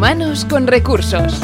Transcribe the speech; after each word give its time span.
Humanos 0.00 0.46
con 0.46 0.66
recursos. 0.66 1.38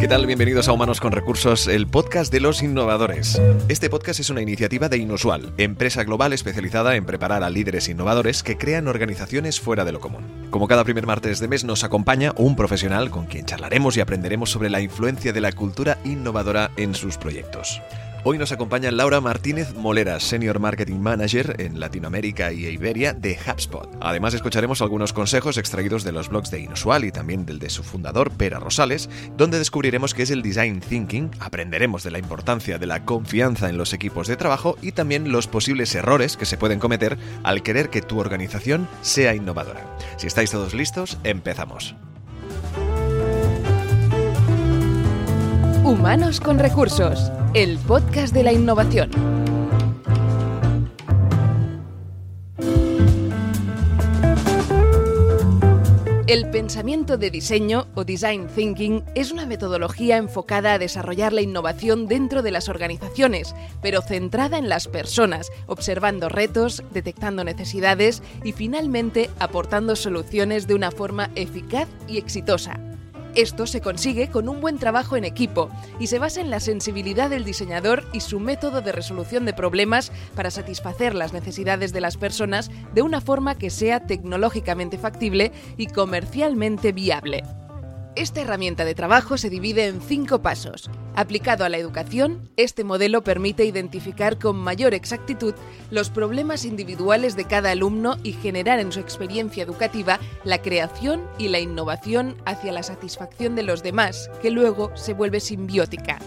¿Qué 0.00 0.08
tal? 0.08 0.26
Bienvenidos 0.26 0.66
a 0.66 0.72
Humanos 0.72 1.00
con 1.00 1.12
Recursos, 1.12 1.68
el 1.68 1.86
podcast 1.86 2.32
de 2.32 2.40
los 2.40 2.60
innovadores. 2.60 3.40
Este 3.68 3.88
podcast 3.88 4.18
es 4.18 4.30
una 4.30 4.42
iniciativa 4.42 4.88
de 4.88 4.98
Inusual, 4.98 5.52
empresa 5.58 6.02
global 6.02 6.32
especializada 6.32 6.96
en 6.96 7.06
preparar 7.06 7.44
a 7.44 7.50
líderes 7.50 7.88
innovadores 7.88 8.42
que 8.42 8.58
crean 8.58 8.88
organizaciones 8.88 9.60
fuera 9.60 9.84
de 9.84 9.92
lo 9.92 10.00
común. 10.00 10.48
Como 10.50 10.66
cada 10.66 10.82
primer 10.82 11.06
martes 11.06 11.38
de 11.38 11.46
mes 11.46 11.62
nos 11.62 11.84
acompaña 11.84 12.32
un 12.36 12.56
profesional 12.56 13.10
con 13.10 13.26
quien 13.26 13.46
charlaremos 13.46 13.96
y 13.96 14.00
aprenderemos 14.00 14.50
sobre 14.50 14.70
la 14.70 14.80
influencia 14.80 15.32
de 15.32 15.40
la 15.40 15.52
cultura 15.52 15.98
innovadora 16.02 16.72
en 16.76 16.96
sus 16.96 17.16
proyectos. 17.16 17.80
Hoy 18.24 18.38
nos 18.38 18.52
acompaña 18.52 18.92
Laura 18.92 19.20
Martínez 19.20 19.74
Molera, 19.74 20.20
Senior 20.20 20.60
Marketing 20.60 20.98
Manager 20.98 21.56
en 21.58 21.80
Latinoamérica 21.80 22.52
y 22.52 22.66
Iberia 22.66 23.14
de 23.14 23.36
HubSpot. 23.36 23.88
Además, 24.00 24.32
escucharemos 24.32 24.80
algunos 24.80 25.12
consejos 25.12 25.58
extraídos 25.58 26.04
de 26.04 26.12
los 26.12 26.28
blogs 26.28 26.52
de 26.52 26.60
Inusual 26.60 27.04
y 27.04 27.10
también 27.10 27.44
del 27.44 27.58
de 27.58 27.68
su 27.68 27.82
fundador, 27.82 28.30
Pera 28.30 28.60
Rosales, 28.60 29.10
donde 29.36 29.58
descubriremos 29.58 30.14
qué 30.14 30.22
es 30.22 30.30
el 30.30 30.42
Design 30.42 30.78
Thinking, 30.78 31.32
aprenderemos 31.40 32.04
de 32.04 32.12
la 32.12 32.20
importancia 32.20 32.78
de 32.78 32.86
la 32.86 33.04
confianza 33.04 33.68
en 33.68 33.76
los 33.76 33.92
equipos 33.92 34.28
de 34.28 34.36
trabajo 34.36 34.78
y 34.82 34.92
también 34.92 35.32
los 35.32 35.48
posibles 35.48 35.92
errores 35.96 36.36
que 36.36 36.46
se 36.46 36.56
pueden 36.56 36.78
cometer 36.78 37.18
al 37.42 37.64
querer 37.64 37.90
que 37.90 38.02
tu 38.02 38.20
organización 38.20 38.86
sea 39.00 39.34
innovadora. 39.34 39.96
Si 40.16 40.28
estáis 40.28 40.52
todos 40.52 40.74
listos, 40.74 41.18
empezamos. 41.24 41.96
Humanos 45.84 46.38
con 46.38 46.60
recursos, 46.60 47.32
el 47.54 47.76
podcast 47.76 48.32
de 48.32 48.44
la 48.44 48.52
innovación. 48.52 49.10
El 56.28 56.48
pensamiento 56.50 57.16
de 57.18 57.30
diseño 57.32 57.88
o 57.96 58.04
design 58.04 58.46
thinking 58.46 59.02
es 59.16 59.32
una 59.32 59.44
metodología 59.44 60.18
enfocada 60.18 60.74
a 60.74 60.78
desarrollar 60.78 61.32
la 61.32 61.42
innovación 61.42 62.06
dentro 62.06 62.42
de 62.42 62.52
las 62.52 62.68
organizaciones, 62.68 63.52
pero 63.82 64.02
centrada 64.02 64.58
en 64.58 64.68
las 64.68 64.86
personas, 64.86 65.50
observando 65.66 66.28
retos, 66.28 66.84
detectando 66.92 67.42
necesidades 67.42 68.22
y 68.44 68.52
finalmente 68.52 69.30
aportando 69.40 69.96
soluciones 69.96 70.68
de 70.68 70.76
una 70.76 70.92
forma 70.92 71.30
eficaz 71.34 71.88
y 72.06 72.18
exitosa. 72.18 72.91
Esto 73.34 73.66
se 73.66 73.80
consigue 73.80 74.28
con 74.28 74.48
un 74.48 74.60
buen 74.60 74.78
trabajo 74.78 75.16
en 75.16 75.24
equipo 75.24 75.70
y 75.98 76.08
se 76.08 76.18
basa 76.18 76.42
en 76.42 76.50
la 76.50 76.60
sensibilidad 76.60 77.30
del 77.30 77.44
diseñador 77.44 78.06
y 78.12 78.20
su 78.20 78.40
método 78.40 78.82
de 78.82 78.92
resolución 78.92 79.46
de 79.46 79.54
problemas 79.54 80.12
para 80.34 80.50
satisfacer 80.50 81.14
las 81.14 81.32
necesidades 81.32 81.94
de 81.94 82.02
las 82.02 82.18
personas 82.18 82.70
de 82.94 83.00
una 83.00 83.22
forma 83.22 83.56
que 83.56 83.70
sea 83.70 84.06
tecnológicamente 84.06 84.98
factible 84.98 85.50
y 85.78 85.86
comercialmente 85.86 86.92
viable. 86.92 87.42
Esta 88.14 88.42
herramienta 88.42 88.84
de 88.84 88.94
trabajo 88.94 89.38
se 89.38 89.48
divide 89.48 89.86
en 89.86 90.02
cinco 90.02 90.42
pasos. 90.42 90.90
Aplicado 91.14 91.64
a 91.64 91.70
la 91.70 91.78
educación, 91.78 92.50
este 92.58 92.84
modelo 92.84 93.24
permite 93.24 93.64
identificar 93.64 94.38
con 94.38 94.56
mayor 94.56 94.92
exactitud 94.92 95.54
los 95.90 96.10
problemas 96.10 96.66
individuales 96.66 97.36
de 97.36 97.46
cada 97.46 97.70
alumno 97.70 98.18
y 98.22 98.34
generar 98.34 98.80
en 98.80 98.92
su 98.92 99.00
experiencia 99.00 99.64
educativa 99.64 100.20
la 100.44 100.60
creación 100.60 101.26
y 101.38 101.48
la 101.48 101.60
innovación 101.60 102.36
hacia 102.44 102.72
la 102.72 102.82
satisfacción 102.82 103.54
de 103.54 103.62
los 103.62 103.82
demás, 103.82 104.30
que 104.42 104.50
luego 104.50 104.94
se 104.94 105.14
vuelve 105.14 105.40
simbiótica. 105.40 106.18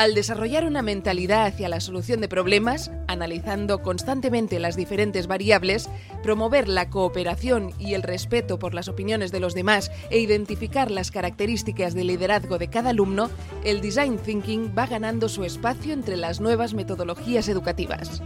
Al 0.00 0.14
desarrollar 0.14 0.64
una 0.64 0.80
mentalidad 0.80 1.44
hacia 1.44 1.68
la 1.68 1.78
solución 1.78 2.22
de 2.22 2.28
problemas, 2.28 2.90
analizando 3.06 3.82
constantemente 3.82 4.58
las 4.58 4.74
diferentes 4.74 5.26
variables, 5.26 5.90
promover 6.22 6.68
la 6.68 6.88
cooperación 6.88 7.74
y 7.78 7.92
el 7.92 8.02
respeto 8.02 8.58
por 8.58 8.72
las 8.72 8.88
opiniones 8.88 9.30
de 9.30 9.40
los 9.40 9.52
demás 9.52 9.92
e 10.08 10.18
identificar 10.18 10.90
las 10.90 11.10
características 11.10 11.92
de 11.92 12.04
liderazgo 12.04 12.56
de 12.56 12.68
cada 12.68 12.88
alumno, 12.88 13.28
el 13.62 13.82
design 13.82 14.16
thinking 14.16 14.72
va 14.72 14.86
ganando 14.86 15.28
su 15.28 15.44
espacio 15.44 15.92
entre 15.92 16.16
las 16.16 16.40
nuevas 16.40 16.72
metodologías 16.72 17.50
educativas. 17.50 18.22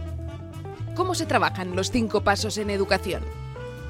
¿Cómo 0.95 1.13
se 1.13 1.25
trabajan 1.25 1.75
los 1.75 1.91
cinco 1.91 2.21
pasos 2.21 2.57
en 2.57 2.69
educación? 2.69 3.21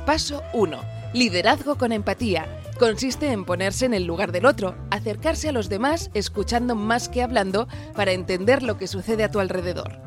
Paso 0.07 0.41
1. 0.53 0.81
Liderazgo 1.13 1.77
con 1.77 1.91
empatía 1.91 2.47
consiste 2.79 3.31
en 3.31 3.45
ponerse 3.45 3.85
en 3.85 3.93
el 3.93 4.05
lugar 4.05 4.31
del 4.31 4.45
otro, 4.45 4.75
acercarse 4.91 5.49
a 5.49 5.51
los 5.51 5.69
demás 5.69 6.09
escuchando 6.13 6.75
más 6.75 7.09
que 7.09 7.23
hablando 7.23 7.67
para 7.95 8.11
entender 8.11 8.63
lo 8.63 8.77
que 8.77 8.87
sucede 8.87 9.23
a 9.23 9.31
tu 9.31 9.39
alrededor. 9.39 9.99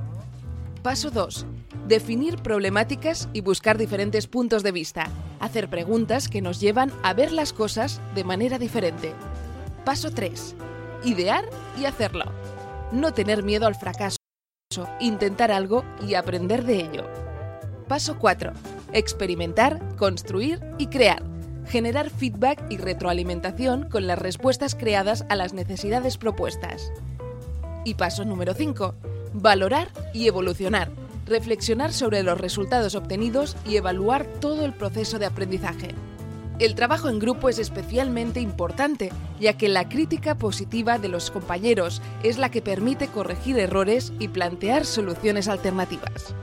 Paso 0.82 1.10
2. 1.10 1.46
Definir 1.86 2.36
problemáticas 2.36 3.28
y 3.32 3.40
buscar 3.40 3.78
diferentes 3.78 4.26
puntos 4.26 4.62
de 4.62 4.72
vista. 4.72 5.08
Hacer 5.40 5.68
preguntas 5.68 6.28
que 6.28 6.42
nos 6.42 6.60
llevan 6.60 6.92
a 7.02 7.14
ver 7.14 7.32
las 7.32 7.52
cosas 7.52 8.00
de 8.14 8.24
manera 8.24 8.58
diferente. 8.58 9.12
Paso 9.84 10.10
3. 10.10 10.54
Idear 11.04 11.44
y 11.80 11.86
hacerlo. 11.86 12.26
No 12.92 13.12
tener 13.12 13.42
miedo 13.42 13.66
al 13.66 13.74
fracaso. 13.74 14.18
Intentar 15.00 15.50
algo 15.50 15.84
y 16.06 16.14
aprender 16.14 16.64
de 16.64 16.80
ello. 16.80 17.08
Paso 17.88 18.18
4. 18.18 18.52
Experimentar, 18.92 19.96
construir 19.96 20.60
y 20.78 20.88
crear 20.88 21.37
generar 21.68 22.10
feedback 22.10 22.64
y 22.70 22.78
retroalimentación 22.78 23.88
con 23.88 24.06
las 24.06 24.18
respuestas 24.18 24.74
creadas 24.74 25.24
a 25.28 25.36
las 25.36 25.52
necesidades 25.52 26.16
propuestas. 26.16 26.90
Y 27.84 27.94
paso 27.94 28.24
número 28.24 28.54
5. 28.54 28.94
Valorar 29.34 29.88
y 30.12 30.26
evolucionar. 30.26 30.90
Reflexionar 31.26 31.92
sobre 31.92 32.22
los 32.22 32.40
resultados 32.40 32.94
obtenidos 32.94 33.56
y 33.66 33.76
evaluar 33.76 34.26
todo 34.40 34.64
el 34.64 34.72
proceso 34.72 35.18
de 35.18 35.26
aprendizaje. 35.26 35.94
El 36.58 36.74
trabajo 36.74 37.08
en 37.08 37.20
grupo 37.20 37.48
es 37.48 37.60
especialmente 37.60 38.40
importante, 38.40 39.12
ya 39.38 39.52
que 39.52 39.68
la 39.68 39.88
crítica 39.88 40.34
positiva 40.34 40.98
de 40.98 41.08
los 41.08 41.30
compañeros 41.30 42.02
es 42.24 42.36
la 42.36 42.50
que 42.50 42.62
permite 42.62 43.06
corregir 43.06 43.58
errores 43.58 44.12
y 44.18 44.28
plantear 44.28 44.84
soluciones 44.84 45.46
alternativas. 45.46 46.34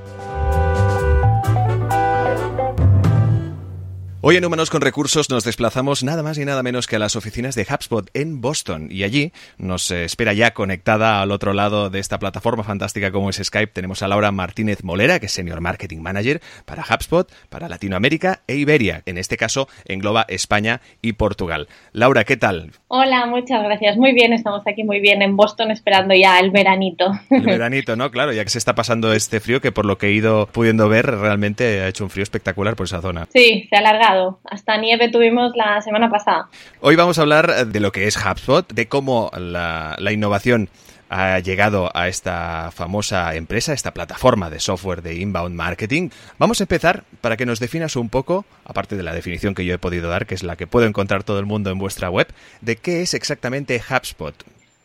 Hoy 4.27 4.37
en 4.37 4.43
Humanos 4.43 4.71
con 4.71 4.81
Recursos 4.81 5.29
nos 5.29 5.43
desplazamos 5.43 6.03
nada 6.03 6.23
más 6.23 6.39
y 6.39 6.45
nada 6.45 6.63
menos 6.63 6.87
que 6.87 6.95
a 6.95 6.99
las 6.99 7.15
oficinas 7.15 7.53
de 7.53 7.61
HubSpot 7.61 8.09
en 8.15 8.41
Boston 8.41 8.87
y 8.89 9.03
allí 9.03 9.31
nos 9.59 9.91
espera 9.91 10.33
ya 10.33 10.55
conectada 10.55 11.21
al 11.21 11.29
otro 11.29 11.53
lado 11.53 11.91
de 11.91 11.99
esta 11.99 12.17
plataforma 12.17 12.63
fantástica 12.63 13.11
como 13.11 13.29
es 13.29 13.35
Skype 13.35 13.71
tenemos 13.71 14.01
a 14.01 14.07
Laura 14.07 14.31
Martínez 14.31 14.83
Molera 14.83 15.19
que 15.19 15.27
es 15.27 15.31
Senior 15.31 15.61
Marketing 15.61 15.99
Manager 15.99 16.41
para 16.65 16.81
HubSpot, 16.81 17.31
para 17.49 17.69
Latinoamérica 17.69 18.41
e 18.47 18.55
Iberia. 18.55 19.03
En 19.05 19.19
este 19.19 19.37
caso 19.37 19.67
engloba 19.87 20.25
España 20.27 20.81
y 21.03 21.13
Portugal. 21.13 21.67
Laura, 21.91 22.23
¿qué 22.23 22.35
tal? 22.35 22.71
Hola, 22.87 23.27
muchas 23.27 23.61
gracias. 23.61 23.95
Muy 23.95 24.13
bien, 24.13 24.33
estamos 24.33 24.65
aquí 24.65 24.83
muy 24.83 25.01
bien 25.01 25.21
en 25.21 25.35
Boston 25.35 25.69
esperando 25.69 26.15
ya 26.15 26.39
el 26.39 26.49
veranito. 26.49 27.11
El 27.29 27.41
veranito, 27.41 27.95
¿no? 27.95 28.09
Claro, 28.09 28.33
ya 28.33 28.43
que 28.43 28.49
se 28.49 28.57
está 28.57 28.73
pasando 28.73 29.13
este 29.13 29.39
frío 29.39 29.61
que 29.61 29.71
por 29.71 29.85
lo 29.85 29.99
que 29.99 30.07
he 30.07 30.13
ido 30.13 30.47
pudiendo 30.47 30.89
ver 30.89 31.05
realmente 31.05 31.81
ha 31.81 31.89
hecho 31.89 32.05
un 32.05 32.09
frío 32.09 32.23
espectacular 32.23 32.75
por 32.75 32.87
esa 32.87 33.01
zona. 33.01 33.27
Sí, 33.31 33.67
se 33.69 33.75
ha 33.75 33.79
alargado 33.81 34.14
hasta 34.43 34.77
nieve 34.77 35.09
tuvimos 35.09 35.51
la 35.55 35.81
semana 35.81 36.09
pasada. 36.09 36.49
Hoy 36.81 36.95
vamos 36.95 37.17
a 37.17 37.21
hablar 37.21 37.67
de 37.67 37.79
lo 37.79 37.91
que 37.91 38.07
es 38.07 38.17
HubSpot, 38.17 38.71
de 38.71 38.87
cómo 38.87 39.31
la, 39.37 39.95
innovación 40.11 40.69
ha 41.09 41.39
llegado 41.39 41.91
a 41.93 42.07
esta 42.07 42.71
famosa 42.71 43.35
empresa, 43.35 43.73
esta 43.73 43.93
plataforma 43.93 44.49
de 44.49 44.59
software 44.59 45.01
de 45.01 45.15
inbound 45.15 45.55
marketing. 45.55 46.09
Vamos 46.39 46.59
a 46.59 46.63
empezar 46.63 47.03
para 47.21 47.37
que 47.37 47.45
nos 47.45 47.59
definas 47.59 47.95
un 47.95 48.09
poco, 48.09 48.45
aparte 48.65 48.95
de 48.95 49.03
la 49.03 49.13
definición 49.13 49.53
que 49.53 49.65
yo 49.65 49.75
he 49.75 49.77
podido 49.79 50.09
dar, 50.09 50.25
que 50.25 50.35
es 50.35 50.43
la 50.43 50.55
que 50.55 50.67
puede 50.67 50.87
encontrar 50.87 51.23
todo 51.23 51.39
el 51.39 51.45
mundo 51.45 51.69
en 51.69 51.77
vuestra 51.77 52.09
web, 52.09 52.27
de 52.61 52.75
qué 52.75 53.01
es 53.01 53.13
exactamente 53.13 53.81
HubSpot. 53.89 54.35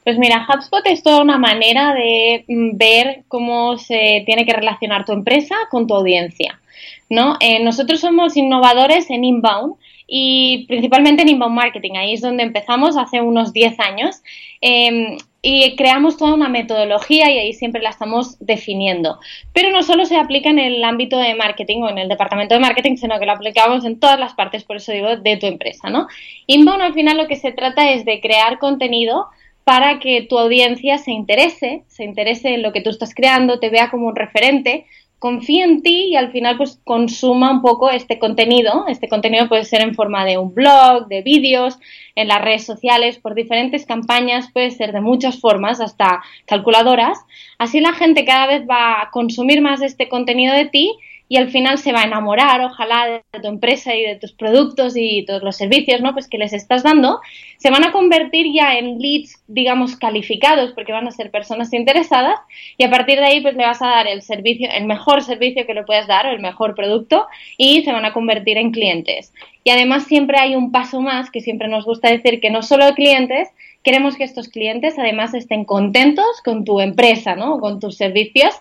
Pues 0.04 0.18
mira, 0.18 0.46
HubSpot 0.48 0.86
es 0.86 1.02
toda 1.02 1.22
una 1.22 1.38
manera 1.38 1.94
de 1.94 2.44
mm, 2.48 2.76
ver 2.76 3.24
cómo 3.28 3.78
se 3.78 4.22
tiene 4.26 4.46
que 4.46 4.52
relacionar 4.52 5.04
tu 5.04 5.12
empresa 5.12 5.56
con 5.70 5.86
tu 5.86 5.94
audiencia. 5.94 6.60
¿no? 7.10 7.36
Eh, 7.40 7.62
nosotros 7.62 8.00
somos 8.00 8.36
innovadores 8.36 9.10
en 9.10 9.24
inbound 9.24 9.74
y 10.06 10.64
principalmente 10.68 11.22
en 11.22 11.30
inbound 11.30 11.54
marketing. 11.54 11.96
Ahí 11.96 12.14
es 12.14 12.20
donde 12.20 12.44
empezamos 12.44 12.96
hace 12.96 13.20
unos 13.20 13.52
10 13.52 13.78
años. 13.80 14.22
Em, 14.60 15.18
y 15.42 15.74
creamos 15.76 16.16
toda 16.16 16.34
una 16.34 16.48
metodología 16.48 17.30
y 17.30 17.38
ahí 17.38 17.52
siempre 17.52 17.82
la 17.82 17.90
estamos 17.90 18.38
definiendo. 18.40 19.18
Pero 19.52 19.70
no 19.70 19.82
solo 19.82 20.04
se 20.04 20.16
aplica 20.16 20.50
en 20.50 20.58
el 20.58 20.84
ámbito 20.84 21.16
de 21.16 21.34
marketing 21.34 21.82
o 21.82 21.88
en 21.88 21.98
el 21.98 22.08
departamento 22.08 22.54
de 22.54 22.60
marketing, 22.60 22.96
sino 22.96 23.18
que 23.18 23.26
lo 23.26 23.32
aplicamos 23.32 23.84
en 23.84 23.98
todas 23.98 24.20
las 24.20 24.34
partes, 24.34 24.64
por 24.64 24.76
eso 24.76 24.92
digo, 24.92 25.16
de 25.16 25.36
tu 25.38 25.46
empresa, 25.46 25.88
¿no? 25.88 26.08
Inbound 26.46 26.82
al 26.82 26.94
final 26.94 27.16
lo 27.16 27.26
que 27.26 27.36
se 27.36 27.52
trata 27.52 27.90
es 27.90 28.04
de 28.04 28.20
crear 28.20 28.58
contenido 28.58 29.28
para 29.70 30.00
que 30.00 30.22
tu 30.22 30.36
audiencia 30.36 30.98
se 30.98 31.12
interese, 31.12 31.84
se 31.86 32.02
interese 32.02 32.54
en 32.54 32.62
lo 32.62 32.72
que 32.72 32.80
tú 32.80 32.90
estás 32.90 33.14
creando, 33.14 33.60
te 33.60 33.70
vea 33.70 33.88
como 33.88 34.08
un 34.08 34.16
referente, 34.16 34.84
confíe 35.20 35.62
en 35.62 35.80
ti 35.80 36.06
y 36.06 36.16
al 36.16 36.32
final 36.32 36.56
pues 36.56 36.80
consuma 36.82 37.52
un 37.52 37.62
poco 37.62 37.88
este 37.88 38.18
contenido. 38.18 38.86
Este 38.88 39.08
contenido 39.08 39.48
puede 39.48 39.64
ser 39.64 39.82
en 39.82 39.94
forma 39.94 40.24
de 40.24 40.38
un 40.38 40.52
blog, 40.54 41.06
de 41.06 41.22
vídeos, 41.22 41.78
en 42.16 42.26
las 42.26 42.42
redes 42.42 42.66
sociales, 42.66 43.18
por 43.18 43.36
diferentes 43.36 43.86
campañas, 43.86 44.50
puede 44.52 44.72
ser 44.72 44.90
de 44.90 45.00
muchas 45.00 45.38
formas, 45.38 45.80
hasta 45.80 46.20
calculadoras. 46.46 47.20
Así 47.56 47.78
la 47.78 47.92
gente 47.92 48.24
cada 48.24 48.48
vez 48.48 48.68
va 48.68 49.00
a 49.00 49.10
consumir 49.12 49.60
más 49.60 49.82
este 49.82 50.08
contenido 50.08 50.52
de 50.52 50.64
ti 50.64 50.98
y 51.30 51.36
al 51.36 51.48
final 51.48 51.78
se 51.78 51.92
va 51.92 52.00
a 52.00 52.06
enamorar, 52.06 52.60
ojalá, 52.60 53.22
de 53.32 53.40
tu 53.40 53.46
empresa 53.46 53.94
y 53.94 54.02
de 54.02 54.16
tus 54.16 54.32
productos 54.32 54.94
y 54.96 55.24
todos 55.24 55.44
los 55.44 55.54
servicios, 55.54 56.00
¿no? 56.00 56.12
Pues 56.12 56.26
que 56.26 56.38
les 56.38 56.52
estás 56.52 56.82
dando, 56.82 57.20
se 57.56 57.70
van 57.70 57.84
a 57.84 57.92
convertir 57.92 58.52
ya 58.52 58.76
en 58.76 58.98
leads, 58.98 59.40
digamos, 59.46 59.94
calificados, 59.94 60.72
porque 60.72 60.90
van 60.90 61.06
a 61.06 61.12
ser 61.12 61.30
personas 61.30 61.72
interesadas, 61.72 62.36
y 62.76 62.82
a 62.82 62.90
partir 62.90 63.20
de 63.20 63.26
ahí, 63.26 63.40
pues 63.42 63.54
le 63.54 63.64
vas 63.64 63.80
a 63.80 63.86
dar 63.86 64.08
el 64.08 64.22
servicio, 64.22 64.68
el 64.72 64.86
mejor 64.86 65.22
servicio 65.22 65.66
que 65.66 65.74
le 65.74 65.84
puedas 65.84 66.08
dar, 66.08 66.26
o 66.26 66.30
el 66.30 66.40
mejor 66.40 66.74
producto, 66.74 67.28
y 67.56 67.84
se 67.84 67.92
van 67.92 68.04
a 68.04 68.12
convertir 68.12 68.58
en 68.58 68.72
clientes. 68.72 69.32
Y 69.62 69.70
además 69.70 70.06
siempre 70.06 70.36
hay 70.36 70.56
un 70.56 70.72
paso 70.72 71.00
más, 71.00 71.30
que 71.30 71.40
siempre 71.40 71.68
nos 71.68 71.84
gusta 71.84 72.10
decir 72.10 72.40
que 72.40 72.50
no 72.50 72.62
solo 72.62 72.92
clientes, 72.96 73.50
queremos 73.84 74.16
que 74.16 74.24
estos 74.24 74.48
clientes 74.48 74.98
además 74.98 75.32
estén 75.34 75.64
contentos 75.64 76.42
con 76.44 76.64
tu 76.64 76.80
empresa, 76.80 77.36
¿no? 77.36 77.60
Con 77.60 77.78
tus 77.78 77.96
servicios. 77.96 78.52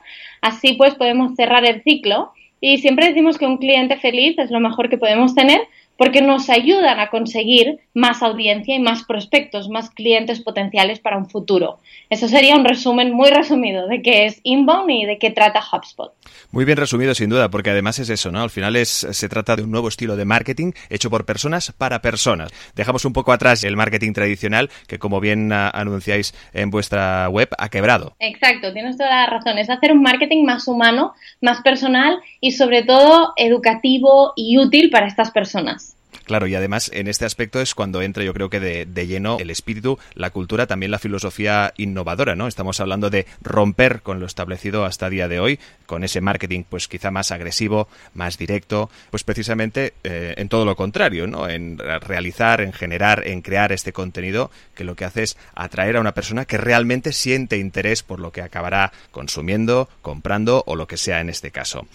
Así 0.42 0.74
pues 0.74 0.94
podemos 0.94 1.36
cerrar 1.36 1.66
el 1.66 1.81
ciclo 1.81 2.31
y 2.61 2.79
siempre 2.79 3.07
decimos 3.07 3.38
que 3.38 3.45
un 3.45 3.57
cliente 3.57 3.97
feliz 3.97 4.38
es 4.38 4.51
lo 4.51 4.59
mejor 4.59 4.89
que 4.89 4.97
podemos 4.97 5.33
tener 5.35 5.61
porque 5.99 6.21
nos 6.21 6.49
ayudan 6.49 6.97
a 7.01 7.09
conseguir 7.09 7.81
más 7.93 8.23
audiencia 8.23 8.73
y 8.73 8.79
más 8.79 9.03
prospectos, 9.03 9.67
más 9.67 9.89
clientes 9.89 10.39
potenciales 10.39 10.99
para 10.99 11.17
un 11.17 11.29
futuro. 11.29 11.79
Eso 12.09 12.29
sería 12.29 12.55
un 12.55 12.63
resumen 12.63 13.11
muy 13.11 13.29
resumido 13.29 13.85
de 13.85 14.01
qué 14.01 14.25
es 14.25 14.39
Inbound 14.43 14.89
y 14.89 15.05
de 15.05 15.17
qué 15.19 15.29
trata 15.29 15.59
HubSpot. 15.59 16.13
Muy 16.51 16.63
bien 16.63 16.77
resumido, 16.77 17.13
sin 17.13 17.29
duda, 17.29 17.49
porque 17.49 17.71
además 17.71 17.99
es 17.99 18.09
eso, 18.09 18.31
¿no? 18.31 18.41
Al 18.41 18.49
final 18.49 18.77
es, 18.77 18.89
se 19.11 19.27
trata 19.27 19.57
de 19.57 19.63
un 19.63 19.71
nuevo 19.71 19.89
estilo 19.89 20.15
de 20.15 20.23
marketing 20.23 20.71
hecho 20.89 21.09
por 21.09 21.25
personas 21.25 21.73
para 21.77 22.01
personas. 22.01 22.53
Dejamos 22.75 23.03
un 23.03 23.11
poco 23.11 23.33
atrás 23.33 23.65
el 23.65 23.75
marketing 23.75 24.13
tradicional, 24.13 24.69
que 24.87 24.99
como 24.99 25.19
bien 25.19 25.51
ah, 25.51 25.69
anunciáis 25.69 26.33
en 26.53 26.69
vuestra 26.69 27.27
web, 27.27 27.49
ha 27.57 27.67
quebrado. 27.67 28.15
Exacto, 28.19 28.71
tienes 28.71 28.95
toda 28.95 29.09
la 29.09 29.25
razón. 29.25 29.57
Es 29.57 29.69
hacer 29.69 29.91
un 29.91 30.01
marketing 30.01 30.45
más 30.45 30.65
humano, 30.69 31.13
más 31.41 31.59
personal 31.61 32.19
y 32.39 32.53
sobre 32.53 32.83
todo 32.83 33.33
educativo 33.35 34.31
y 34.37 34.57
útil 34.57 34.89
para 34.91 35.05
estas 35.05 35.31
personas. 35.31 35.88
Claro, 36.29 36.45
y 36.45 36.53
además 36.53 36.91
en 36.93 37.07
este 37.07 37.25
aspecto 37.25 37.59
es 37.59 37.73
cuando 37.73 38.03
entra 38.03 38.23
yo 38.23 38.35
creo 38.35 38.51
que 38.51 38.59
de, 38.59 39.07
lleno 39.07 39.37
el 39.39 39.49
espíritu, 39.49 39.97
la 40.13 40.29
cultura, 40.29 40.67
también 40.67 40.91
la 40.91 40.99
filosofía 40.99 41.73
innovadora, 41.75 42.35
¿no? 42.35 42.47
Estamos 42.47 42.79
hablando 42.79 43.09
de 43.09 43.25
romper 43.41 44.03
con 44.03 44.19
lo 44.19 44.27
establecido 44.27 44.85
hasta 44.85 45.09
día 45.09 45.27
de 45.27 45.39
hoy, 45.39 45.59
con 45.87 46.03
ese 46.03 46.21
marketing 46.21 46.65
pues 46.69 46.87
quizá 46.87 47.09
más 47.09 47.31
agresivo, 47.31 47.87
más 48.13 48.37
directo, 48.37 48.91
pues 49.09 49.23
precisamente 49.23 49.95
eh, 50.03 50.35
en 50.37 50.49
todo 50.49 50.65
lo 50.65 50.75
contrario, 50.75 51.25
¿no? 51.25 51.49
En 51.49 51.79
realizar, 51.79 52.61
en 52.61 52.73
generar, 52.73 53.27
en 53.27 53.41
crear 53.41 53.71
este 53.71 53.91
contenido 53.91 54.51
que 54.75 54.83
lo 54.83 54.95
que 54.95 55.05
hace 55.05 55.23
es 55.23 55.37
atraer 55.55 55.97
a 55.97 55.99
una 55.99 56.13
persona 56.13 56.45
que 56.45 56.59
realmente 56.59 57.11
siente 57.11 57.57
interés 57.57 58.03
por 58.03 58.19
lo 58.19 58.31
que 58.31 58.43
acabará 58.43 58.91
consumiendo, 59.09 59.89
comprando 60.03 60.63
o 60.67 60.75
lo 60.75 60.85
que 60.85 60.97
sea 60.97 61.21
en 61.21 61.29
este 61.29 61.49
caso. 61.49 61.87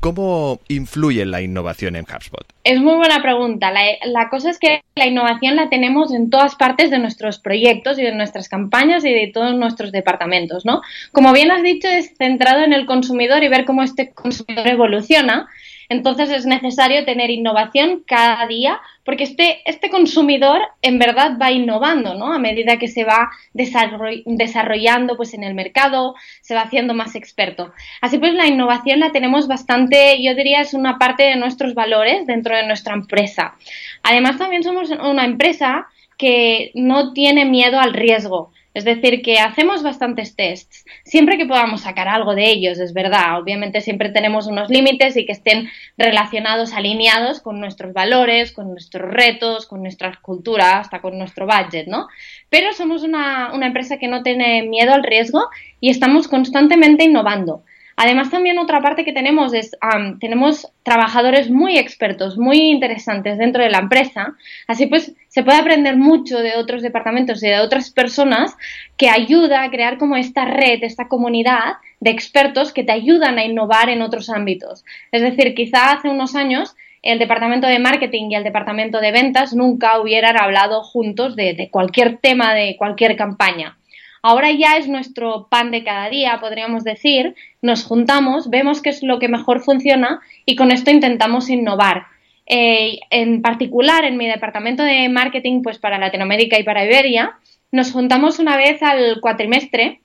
¿Cómo 0.00 0.60
influye 0.68 1.24
la 1.26 1.42
innovación 1.42 1.96
en 1.96 2.04
HubSpot? 2.04 2.44
Es 2.64 2.80
muy 2.80 2.94
buena 2.94 3.22
pregunta. 3.22 3.72
La, 4.04 4.28
cosa 4.30 4.50
es 4.50 4.58
que 4.58 4.82
la 4.94 5.06
innovación 5.06 5.56
la 5.56 5.68
tenemos 5.68 6.12
en 6.12 6.30
todas 6.30 6.54
partes 6.54 6.90
de 6.90 6.98
nuestros 6.98 7.38
proyectos 7.38 7.98
y 7.98 8.02
de 8.02 8.14
nuestras 8.14 8.48
campañas 8.48 9.04
y 9.04 9.12
de 9.12 9.30
todos 9.32 9.54
nuestros 9.54 9.92
departamentos, 9.92 10.64
¿no? 10.64 10.80
Como 11.12 11.32
bien 11.32 11.50
has 11.50 11.62
dicho, 11.62 11.88
es 11.88 12.14
centrado 12.16 12.62
en 12.62 12.72
el 12.72 12.86
consumidor 12.86 13.42
y 13.42 13.48
ver 13.48 13.64
cómo 13.64 13.82
este 13.82 14.12
consumidor 14.12 14.66
evoluciona 14.68 15.48
entonces 15.92 16.30
es 16.30 16.46
necesario 16.46 17.04
tener 17.04 17.30
innovación 17.30 18.02
cada 18.06 18.46
día 18.46 18.80
porque 19.04 19.24
este, 19.24 19.60
este 19.64 19.90
consumidor 19.90 20.60
en 20.80 20.98
verdad 20.98 21.36
va 21.40 21.50
innovando, 21.50 22.14
¿no? 22.14 22.32
A 22.32 22.38
medida 22.38 22.78
que 22.78 22.88
se 22.88 23.04
va 23.04 23.30
desarrollando 23.52 25.16
pues 25.16 25.34
en 25.34 25.44
el 25.44 25.54
mercado, 25.54 26.14
se 26.40 26.54
va 26.54 26.62
haciendo 26.62 26.94
más 26.94 27.14
experto. 27.14 27.72
Así 28.00 28.18
pues 28.18 28.34
la 28.34 28.46
innovación 28.46 29.00
la 29.00 29.12
tenemos 29.12 29.48
bastante, 29.48 30.22
yo 30.22 30.34
diría, 30.34 30.60
es 30.60 30.74
una 30.74 30.98
parte 30.98 31.24
de 31.24 31.36
nuestros 31.36 31.74
valores 31.74 32.26
dentro 32.26 32.56
de 32.56 32.66
nuestra 32.66 32.94
empresa. 32.94 33.54
Además 34.02 34.38
también 34.38 34.62
somos 34.62 34.90
una 34.90 35.24
empresa 35.24 35.86
que 36.16 36.70
no 36.74 37.12
tiene 37.12 37.44
miedo 37.44 37.80
al 37.80 37.92
riesgo. 37.92 38.52
Es 38.74 38.84
decir, 38.84 39.22
que 39.22 39.38
hacemos 39.38 39.82
bastantes 39.82 40.34
tests, 40.34 40.84
siempre 41.04 41.36
que 41.36 41.46
podamos 41.46 41.82
sacar 41.82 42.08
algo 42.08 42.34
de 42.34 42.50
ellos, 42.50 42.78
es 42.78 42.94
verdad. 42.94 43.38
Obviamente 43.38 43.80
siempre 43.80 44.08
tenemos 44.08 44.46
unos 44.46 44.70
límites 44.70 45.16
y 45.16 45.26
que 45.26 45.32
estén 45.32 45.68
relacionados, 45.98 46.72
alineados 46.72 47.40
con 47.40 47.60
nuestros 47.60 47.92
valores, 47.92 48.52
con 48.52 48.70
nuestros 48.70 49.10
retos, 49.10 49.66
con 49.66 49.82
nuestra 49.82 50.18
cultura, 50.22 50.78
hasta 50.80 51.00
con 51.00 51.18
nuestro 51.18 51.46
budget, 51.46 51.86
¿no? 51.86 52.08
Pero 52.48 52.72
somos 52.72 53.02
una, 53.02 53.52
una 53.52 53.66
empresa 53.66 53.98
que 53.98 54.08
no 54.08 54.22
tiene 54.22 54.62
miedo 54.62 54.94
al 54.94 55.02
riesgo 55.02 55.48
y 55.80 55.90
estamos 55.90 56.28
constantemente 56.28 57.04
innovando. 57.04 57.64
Además, 57.96 58.30
también 58.30 58.58
otra 58.58 58.80
parte 58.80 59.04
que 59.04 59.12
tenemos 59.12 59.52
es, 59.54 59.76
tenemos 60.20 60.72
trabajadores 60.82 61.50
muy 61.50 61.78
expertos, 61.78 62.38
muy 62.38 62.58
interesantes 62.70 63.38
dentro 63.38 63.62
de 63.62 63.70
la 63.70 63.78
empresa. 63.78 64.34
Así 64.66 64.86
pues, 64.86 65.14
se 65.28 65.42
puede 65.42 65.58
aprender 65.58 65.96
mucho 65.96 66.38
de 66.38 66.56
otros 66.56 66.82
departamentos 66.82 67.42
y 67.42 67.48
de 67.48 67.60
otras 67.60 67.90
personas 67.90 68.56
que 68.96 69.08
ayuda 69.08 69.62
a 69.62 69.70
crear 69.70 69.98
como 69.98 70.16
esta 70.16 70.44
red, 70.44 70.82
esta 70.82 71.08
comunidad 71.08 71.74
de 72.00 72.10
expertos 72.10 72.72
que 72.72 72.84
te 72.84 72.92
ayudan 72.92 73.38
a 73.38 73.44
innovar 73.44 73.88
en 73.88 74.02
otros 74.02 74.30
ámbitos. 74.30 74.84
Es 75.12 75.22
decir, 75.22 75.54
quizá 75.54 75.92
hace 75.92 76.08
unos 76.08 76.34
años 76.34 76.74
el 77.02 77.18
departamento 77.18 77.66
de 77.66 77.80
marketing 77.80 78.30
y 78.30 78.36
el 78.36 78.44
departamento 78.44 79.00
de 79.00 79.10
ventas 79.10 79.54
nunca 79.54 80.00
hubieran 80.00 80.40
hablado 80.40 80.82
juntos 80.82 81.34
de 81.34 81.68
cualquier 81.70 82.18
tema, 82.18 82.54
de 82.54 82.76
cualquier 82.76 83.16
campaña. 83.16 83.76
Ahora 84.22 84.52
ya 84.52 84.76
es 84.76 84.86
nuestro 84.86 85.48
pan 85.50 85.72
de 85.72 85.82
cada 85.82 86.08
día, 86.08 86.38
podríamos 86.40 86.84
decir. 86.84 87.34
Nos 87.60 87.84
juntamos, 87.84 88.48
vemos 88.50 88.80
qué 88.80 88.90
es 88.90 89.02
lo 89.02 89.18
que 89.18 89.28
mejor 89.28 89.60
funciona 89.60 90.20
y 90.46 90.54
con 90.54 90.70
esto 90.70 90.92
intentamos 90.92 91.50
innovar. 91.50 92.04
Eh, 92.46 93.00
en 93.10 93.42
particular, 93.42 94.04
en 94.04 94.16
mi 94.16 94.26
departamento 94.26 94.84
de 94.84 95.08
marketing, 95.08 95.62
pues 95.62 95.78
para 95.78 95.98
Latinoamérica 95.98 96.58
y 96.58 96.62
para 96.62 96.84
Iberia, 96.84 97.36
nos 97.72 97.90
juntamos 97.90 98.38
una 98.38 98.56
vez 98.56 98.82
al 98.82 99.20
cuatrimestre, 99.20 100.00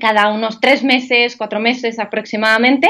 cada 0.00 0.32
unos 0.32 0.60
tres 0.60 0.82
meses, 0.82 1.36
cuatro 1.36 1.60
meses 1.60 1.98
aproximadamente, 1.98 2.88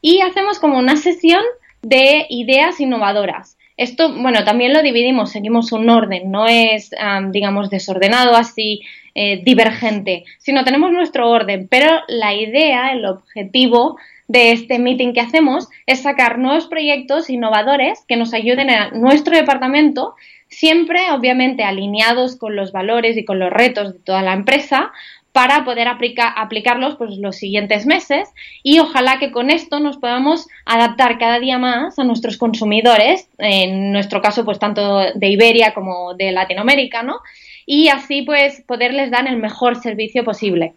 y 0.00 0.20
hacemos 0.20 0.60
como 0.60 0.78
una 0.78 0.96
sesión 0.96 1.42
de 1.82 2.26
ideas 2.28 2.78
innovadoras. 2.80 3.56
Esto, 3.76 4.12
bueno, 4.14 4.44
también 4.44 4.74
lo 4.74 4.82
dividimos, 4.82 5.32
seguimos 5.32 5.72
un 5.72 5.88
orden, 5.88 6.30
no 6.30 6.46
es, 6.46 6.90
digamos, 7.30 7.70
desordenado 7.70 8.36
así 8.36 8.82
eh, 9.14 9.42
divergente, 9.44 10.24
sino 10.38 10.64
tenemos 10.64 10.92
nuestro 10.92 11.28
orden, 11.28 11.68
pero 11.68 12.00
la 12.08 12.34
idea, 12.34 12.92
el 12.92 13.04
objetivo 13.04 13.96
de 14.28 14.52
este 14.52 14.78
meeting 14.78 15.12
que 15.12 15.20
hacemos 15.20 15.68
es 15.86 16.02
sacar 16.02 16.38
nuevos 16.38 16.66
proyectos 16.66 17.30
innovadores 17.30 18.04
que 18.06 18.16
nos 18.16 18.32
ayuden 18.32 18.70
a 18.70 18.90
nuestro 18.92 19.36
departamento, 19.36 20.14
siempre 20.48 21.10
obviamente 21.10 21.64
alineados 21.64 22.36
con 22.36 22.54
los 22.54 22.70
valores 22.70 23.16
y 23.16 23.24
con 23.24 23.40
los 23.40 23.50
retos 23.50 23.92
de 23.92 23.98
toda 23.98 24.22
la 24.22 24.34
empresa, 24.34 24.92
para 25.32 25.64
poder 25.64 25.86
aplicarlos 25.88 26.96
pues, 26.96 27.16
los 27.18 27.36
siguientes 27.36 27.86
meses 27.86 28.28
y 28.62 28.80
ojalá 28.80 29.18
que 29.18 29.30
con 29.30 29.50
esto 29.50 29.78
nos 29.78 29.96
podamos 29.96 30.48
adaptar 30.66 31.18
cada 31.18 31.38
día 31.38 31.58
más 31.58 31.98
a 31.98 32.04
nuestros 32.04 32.36
consumidores, 32.36 33.28
en 33.38 33.92
nuestro 33.92 34.22
caso 34.22 34.44
pues 34.44 34.58
tanto 34.58 34.98
de 35.14 35.28
Iberia 35.28 35.72
como 35.72 36.14
de 36.14 36.32
Latinoamérica, 36.32 37.02
¿no? 37.02 37.20
Y 37.66 37.88
así 37.88 38.22
pues 38.22 38.62
poderles 38.66 39.10
dar 39.10 39.26
el 39.28 39.36
mejor 39.36 39.76
servicio 39.76 40.24
posible. 40.24 40.74